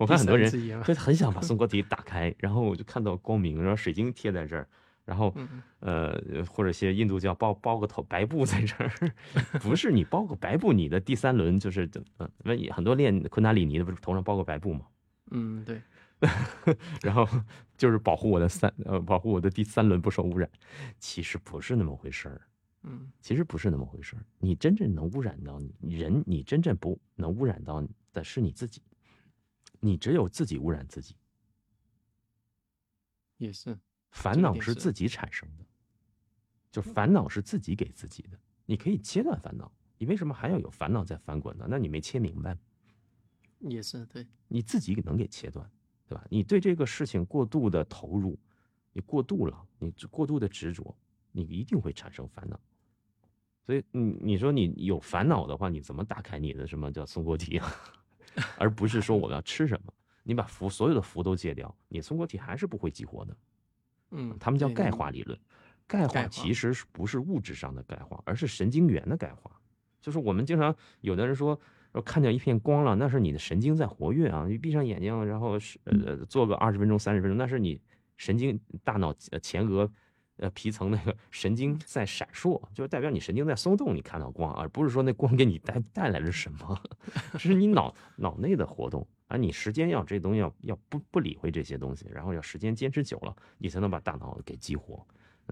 [0.00, 0.50] 我看很多人
[0.82, 4.66] 就很想把松果体打开，然后我就看到光明，然后水晶贴在这儿，
[5.04, 5.32] 然后
[5.78, 8.90] 呃，或者些印度教包包个头白布在这儿，
[9.62, 14.86] 不是你包个白布，你的第三轮就是嗯，那很多练昆达里尼的不是头上包个白布吗？
[15.30, 15.80] 嗯，对，
[17.02, 17.26] 然后
[17.76, 20.50] 就是保护我的三呃，保护我的第三轮不受污染，
[20.98, 22.42] 其实不是那么回事儿。
[22.82, 24.24] 嗯，其实不是那么回事儿。
[24.38, 28.80] 你真正能污染到你人，你真正不能污染到的是你自己。
[29.80, 31.16] 你只有自己污染自己。
[33.38, 33.78] 也是，
[34.10, 35.64] 烦恼是自己产生的，
[36.70, 38.38] 就烦恼是自己给自己的。
[38.64, 41.66] 你可以切断烦恼，你为什么还要有烦恼在翻滚呢？
[41.68, 42.56] 那你没切明白。
[43.60, 45.68] 也是对，你自己能给切断，
[46.08, 46.24] 对吧？
[46.30, 48.38] 你对这个事情过度的投入，
[48.92, 50.94] 你过度了，你过度的执着，
[51.32, 52.58] 你一定会产生烦恼。
[53.64, 57.72] 所以，你你说你有烦恼的话，你怎么打开你的什么叫松果体啊？
[58.58, 59.92] 而不是说我要吃什么？
[60.22, 63.36] 你把福所有的福都戒掉，你松果体还是不会激活的。
[64.12, 65.38] 嗯，他们叫钙化理论，
[65.86, 69.50] 钙化其实是不是物质上的钙化，而是神经元的钙化。
[70.00, 71.58] 就是我们经常有的人说，
[71.96, 74.46] 说看见一片光了，那是你的神经在活跃啊。
[74.46, 77.80] 你闭上眼睛，然后是呃做个二十分钟、三十分钟，那是你
[78.16, 79.90] 神经大脑前额。
[80.38, 86.78] 呃，皮层那个 神经在闪烁，就是代表你神经在松动，你看到光，而不是说那光给你带带来了什么，
[87.32, 89.38] 这是你脑脑内的活动啊。
[89.38, 95.02] 你时间要这东西要要不不理会这些东西，然后要时间坚持久了，你才能把大脑给激活。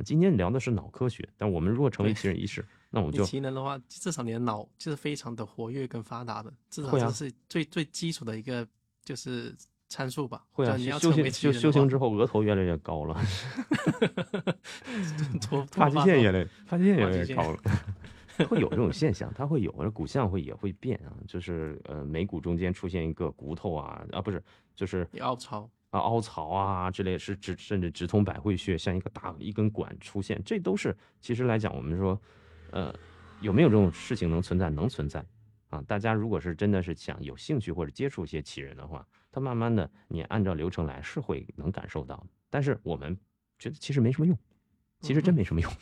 [0.05, 2.63] 今天聊的是脑科学，但我们如果成为奇人异士，
[2.95, 8.67] 那我就奇能的话，至少你的脑就是非常的活跃跟发达的，至少这是最最基础的一个
[9.05, 9.55] 就是
[9.89, 10.45] 参数吧。
[10.53, 13.21] 会啊，你要修行修修行之后，额头越来越高了，
[15.41, 17.59] 脱 发际线越来发际线越来越高了。
[18.49, 24.43] 会有这种现象，它会有，而骨相会也会变啊，就是呃眉骨中间出现一个骨头啊啊不是，
[24.75, 32.21] 就是凹槽，啊凹槽啊之类，是直甚至直通百会穴，像一个大一根管出现，这都是其实来讲，我们说，
[32.75, 32.93] 呃，
[33.41, 34.69] 有没有这种事情能存在？
[34.69, 35.25] 能存在
[35.69, 35.81] 啊！
[35.83, 42.27] 大家如果是真的是想有兴趣或者接触一些奇人的话，他慢慢的你按照流程来是会能感受到的。
[42.51, 43.17] 但是我们
[43.61, 44.37] 觉得其实没什么用，
[44.99, 45.73] 其实真没什么用。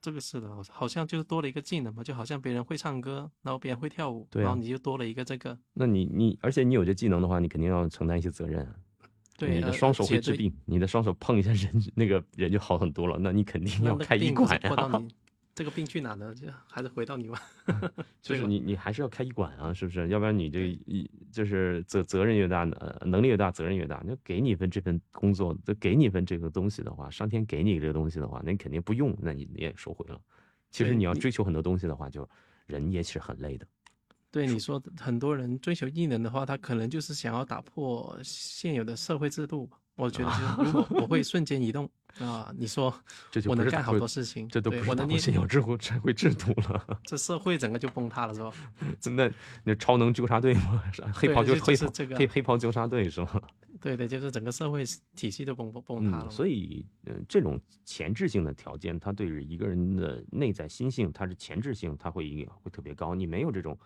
[0.00, 5.58] 这个是的，好好像就是多了一个技能嘛，就好像别人会唱歌，然后别人会跳舞，对啊然后你就多了一个这个。
[5.72, 8.76] 那你你而且你有这技能的话，你肯定要承担一些责任啊。
[9.36, 13.18] 对，呃你的双手会治病，你的双手碰一下人，那个人就好很多了。
[13.20, 15.08] 那你肯定要开医馆呀、或到你
[15.54, 16.34] 这个病去哪呢？
[16.34, 17.40] 就还是回到你 吧。
[18.20, 20.08] 就是你你还是要开医馆啊，是不是？
[20.08, 24.02] 要不然你这一就是责责任越大，呃，能力越大，责任越大。
[24.06, 30.20] 那给你一份这份工作，就给你一份这个东西的话，上天给你这个东西的话，那你肯定不用，那你你也收回了。
[30.70, 32.28] 其实你要追求很多东西的话，就
[32.66, 33.66] 人也是很累的。
[34.36, 39.66] 对你说，很多人追求异能的话，他可能就是想要打破现有的社会制度。
[39.94, 42.94] 我觉得，如果我会 瞬间移动啊，你说
[43.46, 47.00] 我能干好多事情，这都不是打破对我能念现有制度社会制度了。
[47.04, 48.52] 这社会整个就崩塌了，是吧？
[49.00, 49.32] 真的
[49.64, 50.82] 那超能纠察队吗？
[50.92, 53.40] 是黑袍纠就黑袍就是这个黑黑袍纠察队是吗？
[53.80, 56.26] 对对，就是整个社会体系都崩崩崩塌了。
[56.28, 63.14] 嗯，所以，嗯、这种前置性的条件，它对于一个人的内在心性，它是前置性，它会会特别高。
[63.14, 63.78] 你没有这种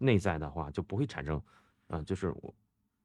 [0.00, 1.40] 内在的话，就不会产生，
[1.88, 2.54] 啊、就是我，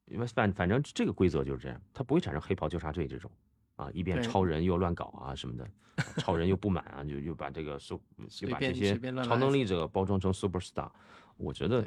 [0.06, 3.30] 因为反反正这个规则就是这样，它不会产生黑袍纠察队这种，
[3.76, 5.70] 啊，一边超人又乱搞啊什么的，
[6.18, 10.90] 超人又不满啊，就又把这个 就就把这便些超能力者包装成 super star。
[11.38, 11.86] 我觉得，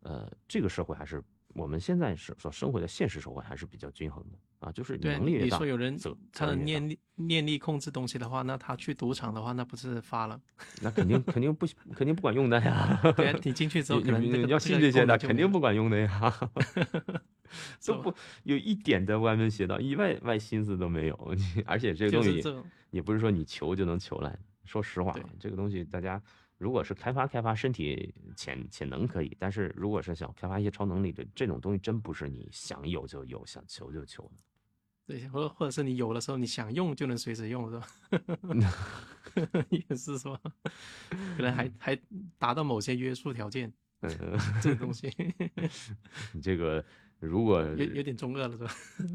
[0.00, 1.20] 呃，这个社会还是
[1.56, 10.40] 我们现在是所生活的现实社会还是比较均衡的啊，就是能力越大，说有人责他的念力念力控制东西的话，那他去赌场的话，那不是发了？
[10.82, 13.00] 那肯定肯定不肯定不管用的呀。
[13.16, 16.50] 对啊，你进去之后你可能这个你你要信这些的，肯定不管用的呀。
[17.86, 21.34] 都不有一点的歪门邪道，一外外心思都没有。
[21.36, 22.42] 你 而且这个东西
[22.90, 24.36] 也不是说你求就能求来。
[24.64, 26.20] 说实话对，这个东西大家
[26.58, 34.30] 如果是开发开发身体潜潜能可以，但是如果是想开发一些超能力的这种东西，真不是你想有就有，想求就求的。
[35.06, 37.86] 对，或或者是你有的时候你想用就能随时用，是吧？
[39.70, 40.36] 也是说，
[41.36, 41.98] 可能还 还
[42.38, 44.10] 达到某些约束条件，呃，
[44.60, 45.12] 这个东西
[46.32, 46.84] 你这个
[47.20, 48.70] 如果有有点中二了，是吧？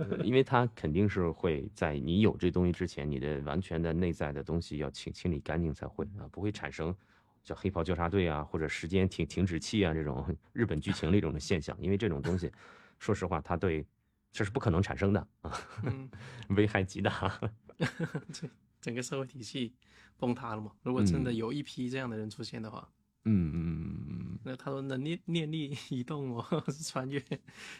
[0.09, 6.95] 呃因为它肯定是会在你有这东西之前，你的完全的内在的东西要清清理干净才会啊，不会产生
[7.43, 11.75] 叫黑袍纠察队啊或者时间停停止器啊这种 日本剧情的一种的现象。
[11.81, 12.51] 因为这种东西，
[12.99, 13.85] 说实话，它对
[14.31, 16.09] 这是不可能产生的啊，嗯，
[16.55, 17.39] 危害极大。
[18.31, 18.49] 这
[18.79, 19.73] 整个社会体系
[20.17, 20.71] 崩塌了嘛。
[20.83, 22.87] 如果真的嗯有一批这样的人出现的话，
[23.25, 27.23] 嗯嗯嗯，那他说能念念力移动哦，是穿越，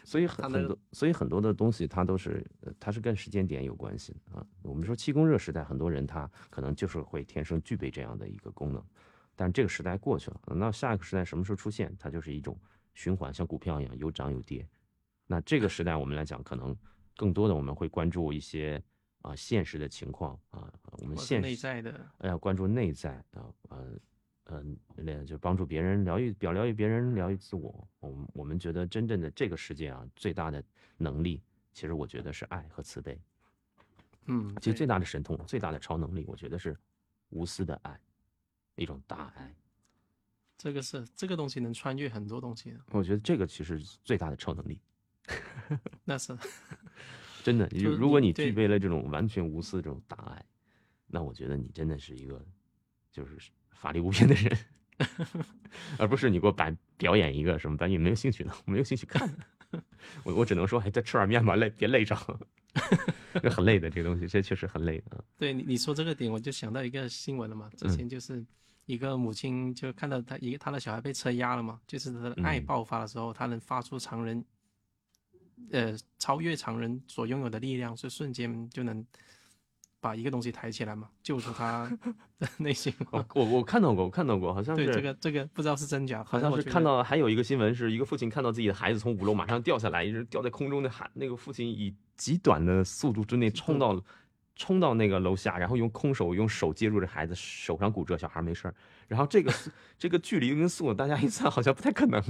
[0.04, 4.46] 所以很很多，所以很多的东西它都是呃它是跟时间点有关系的啊。
[4.62, 8.84] 我们说气功热时代，很多人他可能就是会天生具备这样的一个功能，
[9.34, 12.58] 但这个时代过去了，那下一个时代什么时候出现，它就是一种
[12.94, 14.66] 循环，像股票一样有涨有跌。
[15.26, 16.76] 那这个时代我们来讲，可能
[17.16, 18.82] 更多的我们会关注一些
[19.22, 23.98] 啊、现实的情况啊，我们现实在的，呃要关注内在啊，呃
[24.46, 27.88] 嗯，那，就帮助别人疗愈，表疗愈别人，疗愈自我。
[28.00, 30.62] 我们我们觉得真正的这个世界啊，最大的
[30.96, 31.40] 能力，
[31.72, 33.18] 其实我觉得是爱和慈悲。
[34.26, 36.76] 嗯，其实最大的神通，最大的超能力，我觉得是
[37.30, 37.98] 无私的爱，
[38.82, 39.54] 一种大爱。
[40.58, 44.80] 这个是这个东西能穿越很多东西的，我觉得这个其实最大的超能力。
[46.04, 46.36] 那是
[47.42, 50.44] 真的，就如果你具备了这种完全无私的这种大爱，
[51.06, 52.44] 那我觉得你真的是一个
[53.10, 53.36] 就是
[53.70, 54.58] 法力无边的人，
[55.98, 59.28] 而不是你给我摆表演一个什么白你没有兴趣的，我没有兴趣看。
[60.22, 62.14] 我我只能说，哎，再吃碗面吧，累别累着，
[63.42, 65.24] 这很累的这个东西，这确实很累的。
[65.38, 67.70] 对你你说这个点，我就想到一个新闻了嘛。
[67.76, 68.44] 之嗯前就是
[68.86, 74.44] 一个母亲就看到他一个他的小孩被车压了嘛，就是他的爱嗯爆发的时候，他能发出常人，
[75.70, 79.04] 呃，超越常人所拥有的力量，是瞬间就能
[80.00, 81.88] 把一个东西抬起来嘛，救出他
[82.40, 82.92] 的内心。
[83.12, 94.02] 我我看到过，我看到过，好像对这个这个不知道是真假，好像是看到还有一个新闻，是一个父亲看到自己的孩子从五楼马上掉下来，一直掉在空中的喊，那个父亲以极短的速度之内冲到
[94.56, 98.74] 冲到那个楼下，然后用空手用手接住这孩子，手上骨折，小孩没事儿。
[99.08, 99.52] 然后这个
[99.98, 102.22] 这个距离跟速度，大家一算好像不太可能。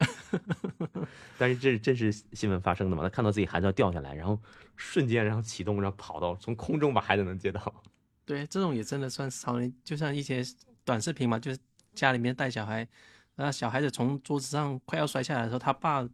[1.36, 3.02] 但是这是真实新闻发生的嘛？
[3.02, 4.38] 他看到自己孩子要掉下来，然后
[4.76, 7.82] 瞬间然后启动，然后跑到从空中把孩子能接到。
[8.24, 10.42] 对，这种也真的算超人，就像一些
[10.84, 11.58] 短视频嘛，就是
[11.94, 12.86] 家里面带小孩，
[13.34, 16.08] 那小孩子从桌子上快要摔下来的时候，他爸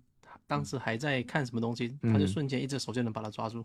[0.47, 3.65] 当时还在看什么东西，他就瞬间一只手就能把他抓住。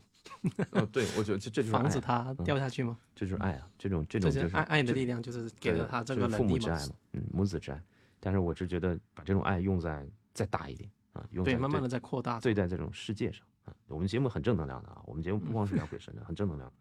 [0.71, 2.97] 哦，对，我觉得这 这就是防止他掉下去吗？
[3.15, 7.81] 这就是爱啊，这种这种就是爱爱的力量，就是给了他这个父母之爱嘛，嗯，母子之爱。
[8.19, 13.73] 但是我是觉得把这种爱用在再大一点啊，用对，慢慢的在扩大，对待这种世界上啊。
[13.87, 16.71] 我们节目很正能量的啊，我们节目不光是 聊鬼神的，很正能量，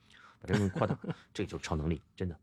[0.41, 0.99] 把这种扩大，
[1.33, 2.37] 这就是超能力，真的。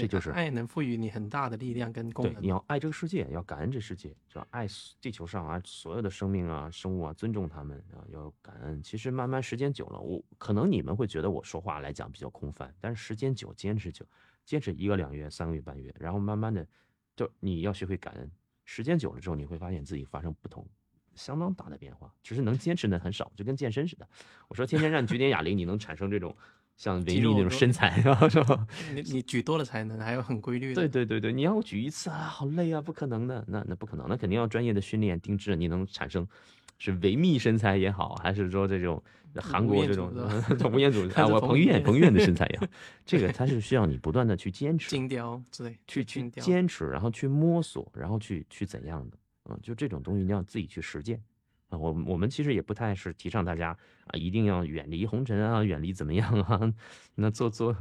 [0.00, 2.34] 这就是爱能赋予你很大的力量跟功能。
[2.34, 4.46] 对，你要爱这个世界，要感恩这世界，是吧？
[4.50, 4.66] 爱
[5.00, 8.82] 地球上啊所有的生命啊生物啊，尊重他们啊，要感恩。
[8.82, 14.06] 其实慢慢时间久了，我可能你们会觉得我说话来讲比较空泛，但是时间久，坚持久，
[14.44, 16.66] 坚持一个两月、三个月、半月，然后慢慢的，
[17.14, 18.30] 就你要学会感恩。
[18.64, 20.66] 时间久了之后，你会发现自己发生不同，
[21.14, 22.14] 相当大的变化。
[22.22, 24.08] 其实能坚持的很少，就跟健身似的。
[24.48, 26.34] 我说天天让你举点哑铃，你能产生这种。
[26.82, 28.66] 像维密那种身材啊，是吧？
[28.92, 30.74] 你你举多了才能，还有很规律的。
[30.74, 33.44] 对对对对，你要我举一次啊，好累啊，不可能的。
[33.46, 36.26] 那那不可能，那肯定要专业的训练定制，你能产生
[36.78, 39.00] 是维密身材也好，还是说这种
[39.36, 40.12] 韩国这种
[40.74, 42.66] 吴彦祖 啊，我彭于晏彭于晏的身材也好，
[43.06, 49.16] 这个它是需要你不断的去坚持，精雕之类，去去坚持，然后去摸索，然后去去怎样的，
[49.48, 51.22] 嗯，就这种东西你要自己去实践。
[51.78, 56.72] 我我们其实也不太是提倡大家啊，一定要远离红尘啊，远离怎么样啊？
[57.16, 57.76] 那做做，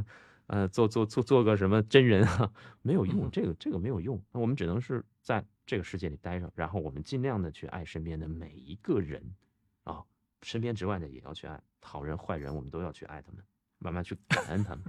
[0.48, 4.22] 呃，做做做做个什么真人啊，没有用，这个这个没有用。
[4.32, 9.24] 那我们只能是在这个世界里待着，然后我们尽量的去爱身边的每一个人
[9.84, 10.04] 啊，
[10.42, 13.44] 身边之外的也要去爱，好人坏人我们都要去爱他们，
[13.80, 14.84] 慢慢去感恩他们。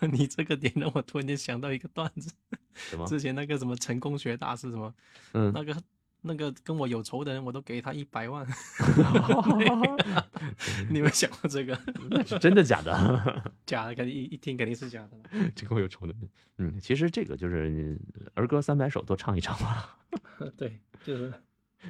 [0.12, 2.32] 你这个点让我突然间想到一个段子，
[2.74, 3.06] 什 么？
[3.06, 4.94] 之前那个什么成功学大师什么，
[5.32, 5.76] 嗯，那个。
[6.22, 8.46] 那个跟我有仇的人，我都给他一百万。
[10.90, 11.74] 你们想过这个？
[12.26, 13.52] 是真的假的？
[13.64, 15.50] 假的，肯定一一听肯定是假的。
[15.54, 17.98] 这跟我有仇的人，嗯，其实这个就是
[18.34, 19.84] 儿歌三百首多唱一唱嘛。
[20.56, 21.32] 对，就是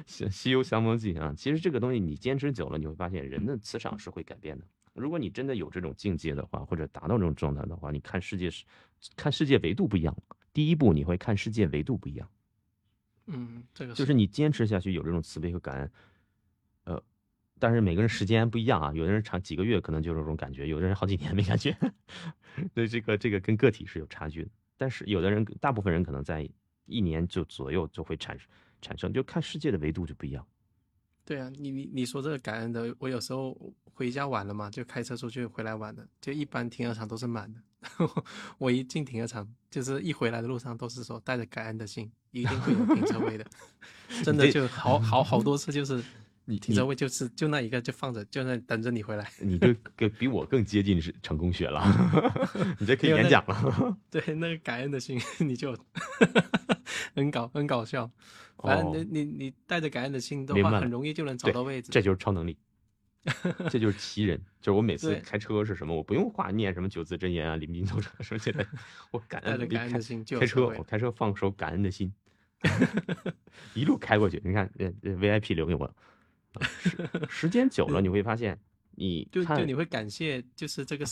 [0.29, 1.33] 《西游降魔记》啊。
[1.35, 4.65] 其实这个东西你坚持久了，你会发现人的磁场是会改变的。
[4.93, 8.65] 如果你真的有这种境界的话，或者达到这种状态的话，你看世界是
[9.15, 10.15] 看世界维度不一样。
[10.53, 12.29] 第一步，你会看世界维度不一样。
[13.27, 15.91] 嗯，这个就是你坚持下去，有这种慈悲和感恩，
[16.85, 17.03] 呃，
[17.59, 21.75] 但是每个人时间不一样啊，有的人长几个月可能就有这种感觉，有的人好几年没感觉，
[22.73, 24.49] 所以这个这个跟个体是有差距的。
[24.77, 26.49] 但是有的人，大部分人可能在
[26.85, 28.47] 一年就左右就会产生
[28.81, 30.45] 产生，就看世界的维度就不一样。
[31.23, 37.61] 对啊，你你你说这个感恩的，我有时候回家晚了嘛，就开车出去回来晚的，就一般停车场都是满的。
[38.57, 43.45] 我一进停车场，就是一回来的路上都是说带着感恩的心，一定会有停车位的。
[44.23, 46.03] 真的就好好好多次，就是
[46.45, 49.31] 你停车位就是就那一个就放着，就那等着你回来。
[49.39, 51.81] 你这个比我更接近是成功学了，
[52.79, 53.97] 你这可以演讲了。
[54.09, 55.75] 对，那个感恩的心你就
[57.15, 58.09] 很搞很搞笑。
[58.57, 61.89] 反正你你你带着感恩的心的话，很容易就能找到位置。
[61.91, 62.55] 这就是超能力，
[63.69, 64.39] 这就是奇人。
[64.59, 68.67] 就是我每次开车是什么，我不用话念什么九字真言啊、临兵斗者什么之类的，
[69.11, 72.13] 我感恩感恩的心开车，我开车放手感恩的心，
[73.73, 74.41] 一路开过去。
[74.43, 75.95] 你看，呃，VIP 留给我，
[77.29, 78.59] 时间久了你会发现。
[78.93, 81.05] 你就就你会感谢，就是这个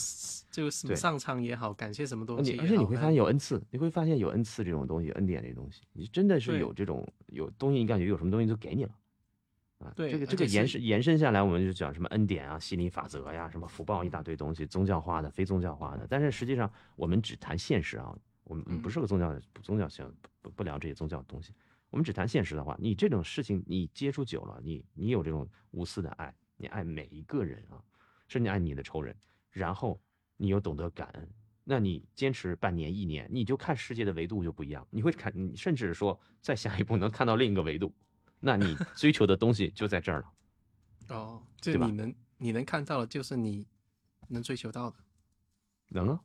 [0.51, 8.91] 就是什么上苍也好，感谢什么东西，而且你会发现有恩赐，你会发现有恩赐这种东西，恩典这东西，你真的是有这种有东西，你感觉有什么东西就给你了
[9.80, 9.91] 啊。
[9.95, 16.05] 对，这个这个延伸延伸下来，我们就讲什么恩典啊、心理法则呀、什么福报一大堆东西，宗教化的、非宗教化的。
[16.09, 20.09] 但是实际上，我们只谈现实啊，我们不是个宗教不宗教性
[20.41, 21.53] 不不聊这些宗教的东西，
[21.89, 26.34] 我们只谈现实的话，你这种事情你接触久了，你你有这种无私的爱。
[26.61, 27.80] 你爱每一个人啊，
[28.27, 29.15] 甚至爱你的仇人，
[29.49, 29.97] 然后
[30.36, 31.30] 你又懂得感恩，
[31.63, 34.86] 那你坚持半年一年，你就看世界的维度就不一样。
[34.89, 37.93] 你会看，你甚至说再下一步能看到另一个维度，
[38.40, 40.32] 那你 追求的东西就在这儿了。
[41.10, 43.68] 哦，就你能你能看到的，就是你
[44.28, 44.98] 能追求到的。
[45.90, 46.20] 能啊。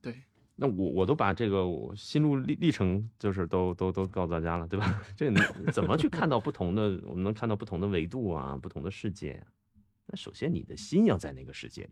[0.00, 0.22] 对。
[0.56, 5.02] 那我我都把这个我心路历历程，就是都都都告诉大家了，对吧？
[5.16, 5.28] 这
[5.72, 7.00] 怎么去看到不同的？
[7.04, 9.44] 我们能看到不同的维度啊，不同的世界。
[10.06, 11.90] 那首先你的心要在那个世界里，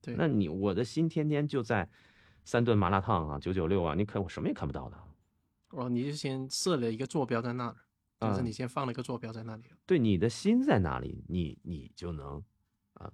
[0.00, 1.88] 对，那你我的心天天就在
[2.44, 4.98] 三顿麻辣烫啊，九九六啊，你看我什么也看不到的。
[5.68, 7.76] 哦，你就先设了一个坐标在那儿，
[8.28, 9.64] 就是你先放了一个坐标在那里。
[9.84, 12.42] 对，你的心在哪里，你你就能
[12.94, 13.12] 啊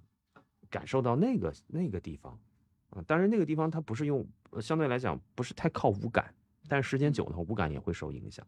[0.69, 2.39] 感受到那个那个地方
[2.89, 3.01] 啊。
[3.07, 4.27] 当然，那个地方它不是用
[4.61, 6.33] 相对来讲不是太靠五感，
[6.67, 8.45] 但是时间久了，五感也会受影响，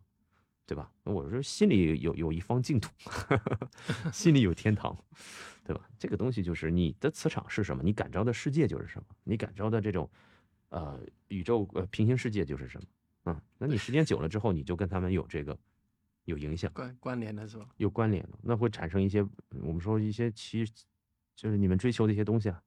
[0.65, 0.91] 对吧？
[1.03, 2.89] 我说心里有有一方净土，
[4.13, 4.97] 心里有天堂，
[5.63, 5.89] 对吧？
[5.97, 10.09] 这个东西就是你的磁场是什么，你感召的世界就是什么，你感召的这种
[10.69, 10.99] 呃
[11.29, 12.87] 宇宙呃平行世界就是什么。
[13.25, 15.55] 嗯，那你时间久了之后，你就跟他们有这个
[16.25, 17.65] 有影响关关联的是吧？
[17.77, 19.21] 有关联的，那会产生一些
[19.61, 20.65] 我们说一些其
[21.35, 22.61] 就是你们追求的一些东西啊。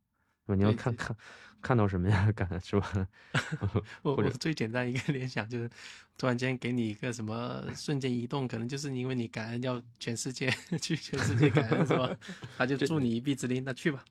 [0.46, 1.16] 你要看看
[1.62, 2.30] 看到什么呀？
[2.36, 3.08] 感是吧？
[4.02, 5.70] 我我最简单一个 联想就是，
[6.18, 10.50] 突然间给你一个什么瞬间移动，可能就是因为你感恩要全世界
[10.82, 12.14] 去全世界感恩是吧？
[12.58, 14.04] 他就助你一臂之力，那去吧。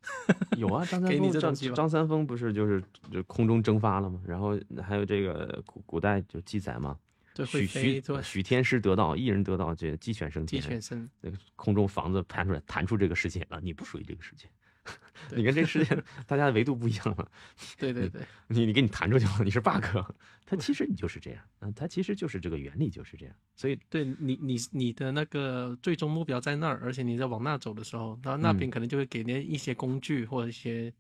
[0.58, 4.20] 有啊，张三丰张张三丰不是就是就空中蒸发了吗？
[4.26, 6.98] 然后还有这个古古代就记载嘛，
[7.46, 14.48] 许许许天师得道，一人得道，这鸡犬升天，鸡犬升，那个空中房子弹出来，弹出这个世界了，你不属于这个世界。
[15.34, 17.32] 你跟这世界大家的维度不一样了，
[17.78, 19.82] 对对对，你你给你弹出去了，你是 bug，
[20.46, 30.94] 它其实你就是这样，嗯，它其实就是这个原理就是这样，所以对你你你的那个最终目标在那儿，而且你在往那走的时候，然后那边可能就会给你一些工具或者一些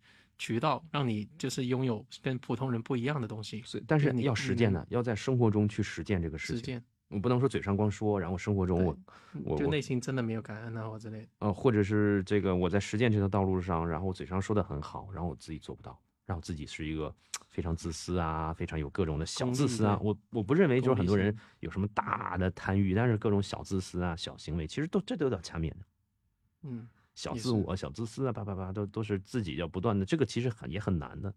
[0.43, 3.61] 渠道，让你就是拥有跟普通人不一样的东西。
[3.63, 6.57] 所以，但是你要实践的，要在生活中去实践这个事情。
[6.57, 6.83] 实践。
[7.07, 8.97] 我不能说嘴上光说，然后生活中我
[9.45, 11.27] 我就内心真的没有感恩啊，或之类的。
[11.39, 17.15] 呃，或者是这个我在实践这条道路上，然后我嘴上说的很好，然后我自己做不到，然后自己是一个
[17.47, 19.97] 非常自私啊，非常有各种的小自私啊。
[20.01, 25.77] 我我不认为就是很多人有什么大的贪欲，但是各种小自私啊、小行为，其实都这都有点掐灭的。
[26.63, 31.33] 嗯，小自我、小自私啊，叭叭叭，都都是自己要不断的，这个其实很也很难的。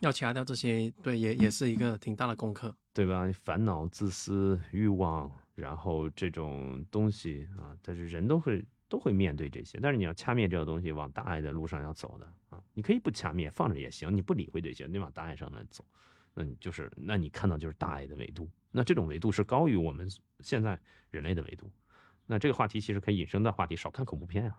[0.00, 3.30] 要掐掉这些，对，也也是一个挺大的功课，对吧？
[3.32, 9.78] 烦恼、自私、欲望，然后这种东西啊，但是人都会都会面对这些。
[9.80, 15.84] 但是你要掐灭这个东西，往大爱的路上要走的啊，你可以不掐灭，放着也行，你不理会这些，你往大爱上来走，
[16.32, 20.80] 那你就是，那你看到就是大爱的维度，那这种维度是高于我们现在
[21.10, 21.70] 人类的维度。
[22.30, 24.56] 那这个话题其实可以引申到话题，少看恐怖片啊。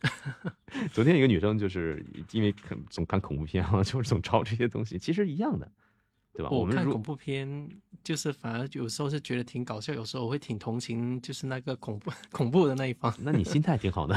[0.92, 2.54] 昨天一个女生就是因为
[2.90, 5.72] 总看恐怖片啊， 就是总抄这些东西，其实一样的，
[6.34, 6.50] 对吧？
[6.50, 7.68] 我看恐怖片
[8.04, 13.12] 就是反而有时候是觉得挺搞笑，有时候我会挺同情，就是那个恐怖 恐怖的那一方。
[13.20, 14.14] 那你心态挺好的。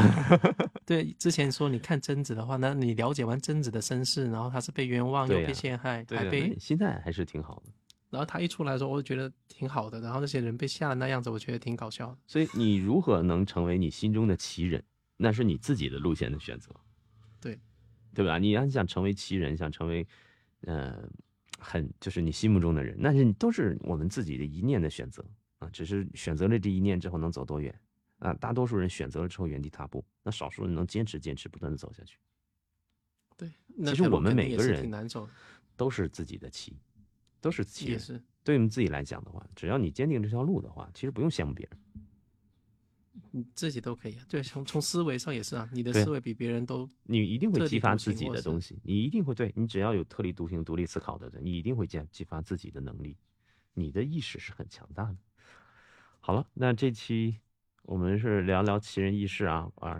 [0.86, 7.72] 对，之前说你看贞子的话，那你了解完贞子的身世，然后她是被冤枉又被陷害，还被心态还是挺好的。
[8.12, 10.00] 然后他一出来的时候，我就觉得挺好的。
[10.02, 12.18] 然后那些人被吓的那样子，我觉得挺搞笑的。
[12.28, 14.84] 所以你如何能成为你心中的奇人？
[15.18, 16.72] 那是你自己的路线的选择，
[17.40, 17.60] 对，
[18.12, 18.40] 对吧？
[18.40, 20.08] 你要想成为奇人，想成为，
[20.62, 21.08] 呃，
[21.60, 25.24] 很就是你心目中的人，那是都是我们自己的一念的选择
[25.60, 25.70] 啊。
[25.72, 27.80] 只是选择了这一念之后能走多远
[28.18, 28.34] 啊？
[28.34, 32.18] 大多数人选择了之后原地踏步，那少数人能坚持坚持不断的走下去。
[33.38, 33.52] 对，
[33.86, 35.08] 其实我们每个人
[35.78, 36.76] 都是自己的奇，
[37.42, 38.22] 都是也是。
[38.44, 41.80] 对我们自己来讲的话，只要你坚定这条路的话，其实不用羡慕别人。
[43.32, 53.16] 你自己都可以啊，对，从从思维上也是啊，你的思维比别人都，你一定会激发自己的东西，你一定会对你只要有特立独行、独立思考的人，你一定会激激发自己的能力，
[53.74, 55.18] 你的意识是很强大的。
[56.20, 57.40] 好了，那这期
[57.84, 59.98] 我们是聊聊奇人异事啊啊，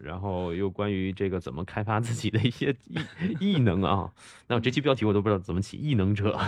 [0.00, 4.10] 然后又关于这个怎么开发自己的一些异异能啊，
[4.48, 6.38] 那我这期标题我都不知道怎么起，异能者，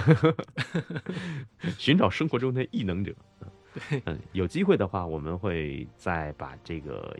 [1.76, 3.14] 寻找生活中的异能者。
[3.90, 7.14] 对，嗯，有机会的话，我们会再把这个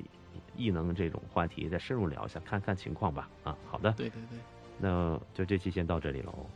[0.56, 3.28] 异能这种话题再深入聊一下，看看情况吧。
[3.42, 4.38] 啊，好的，对对对，
[4.78, 6.46] 那就这期先到这里喽。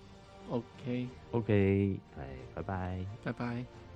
[0.48, 3.87] OK OK，哎，拜拜，拜拜。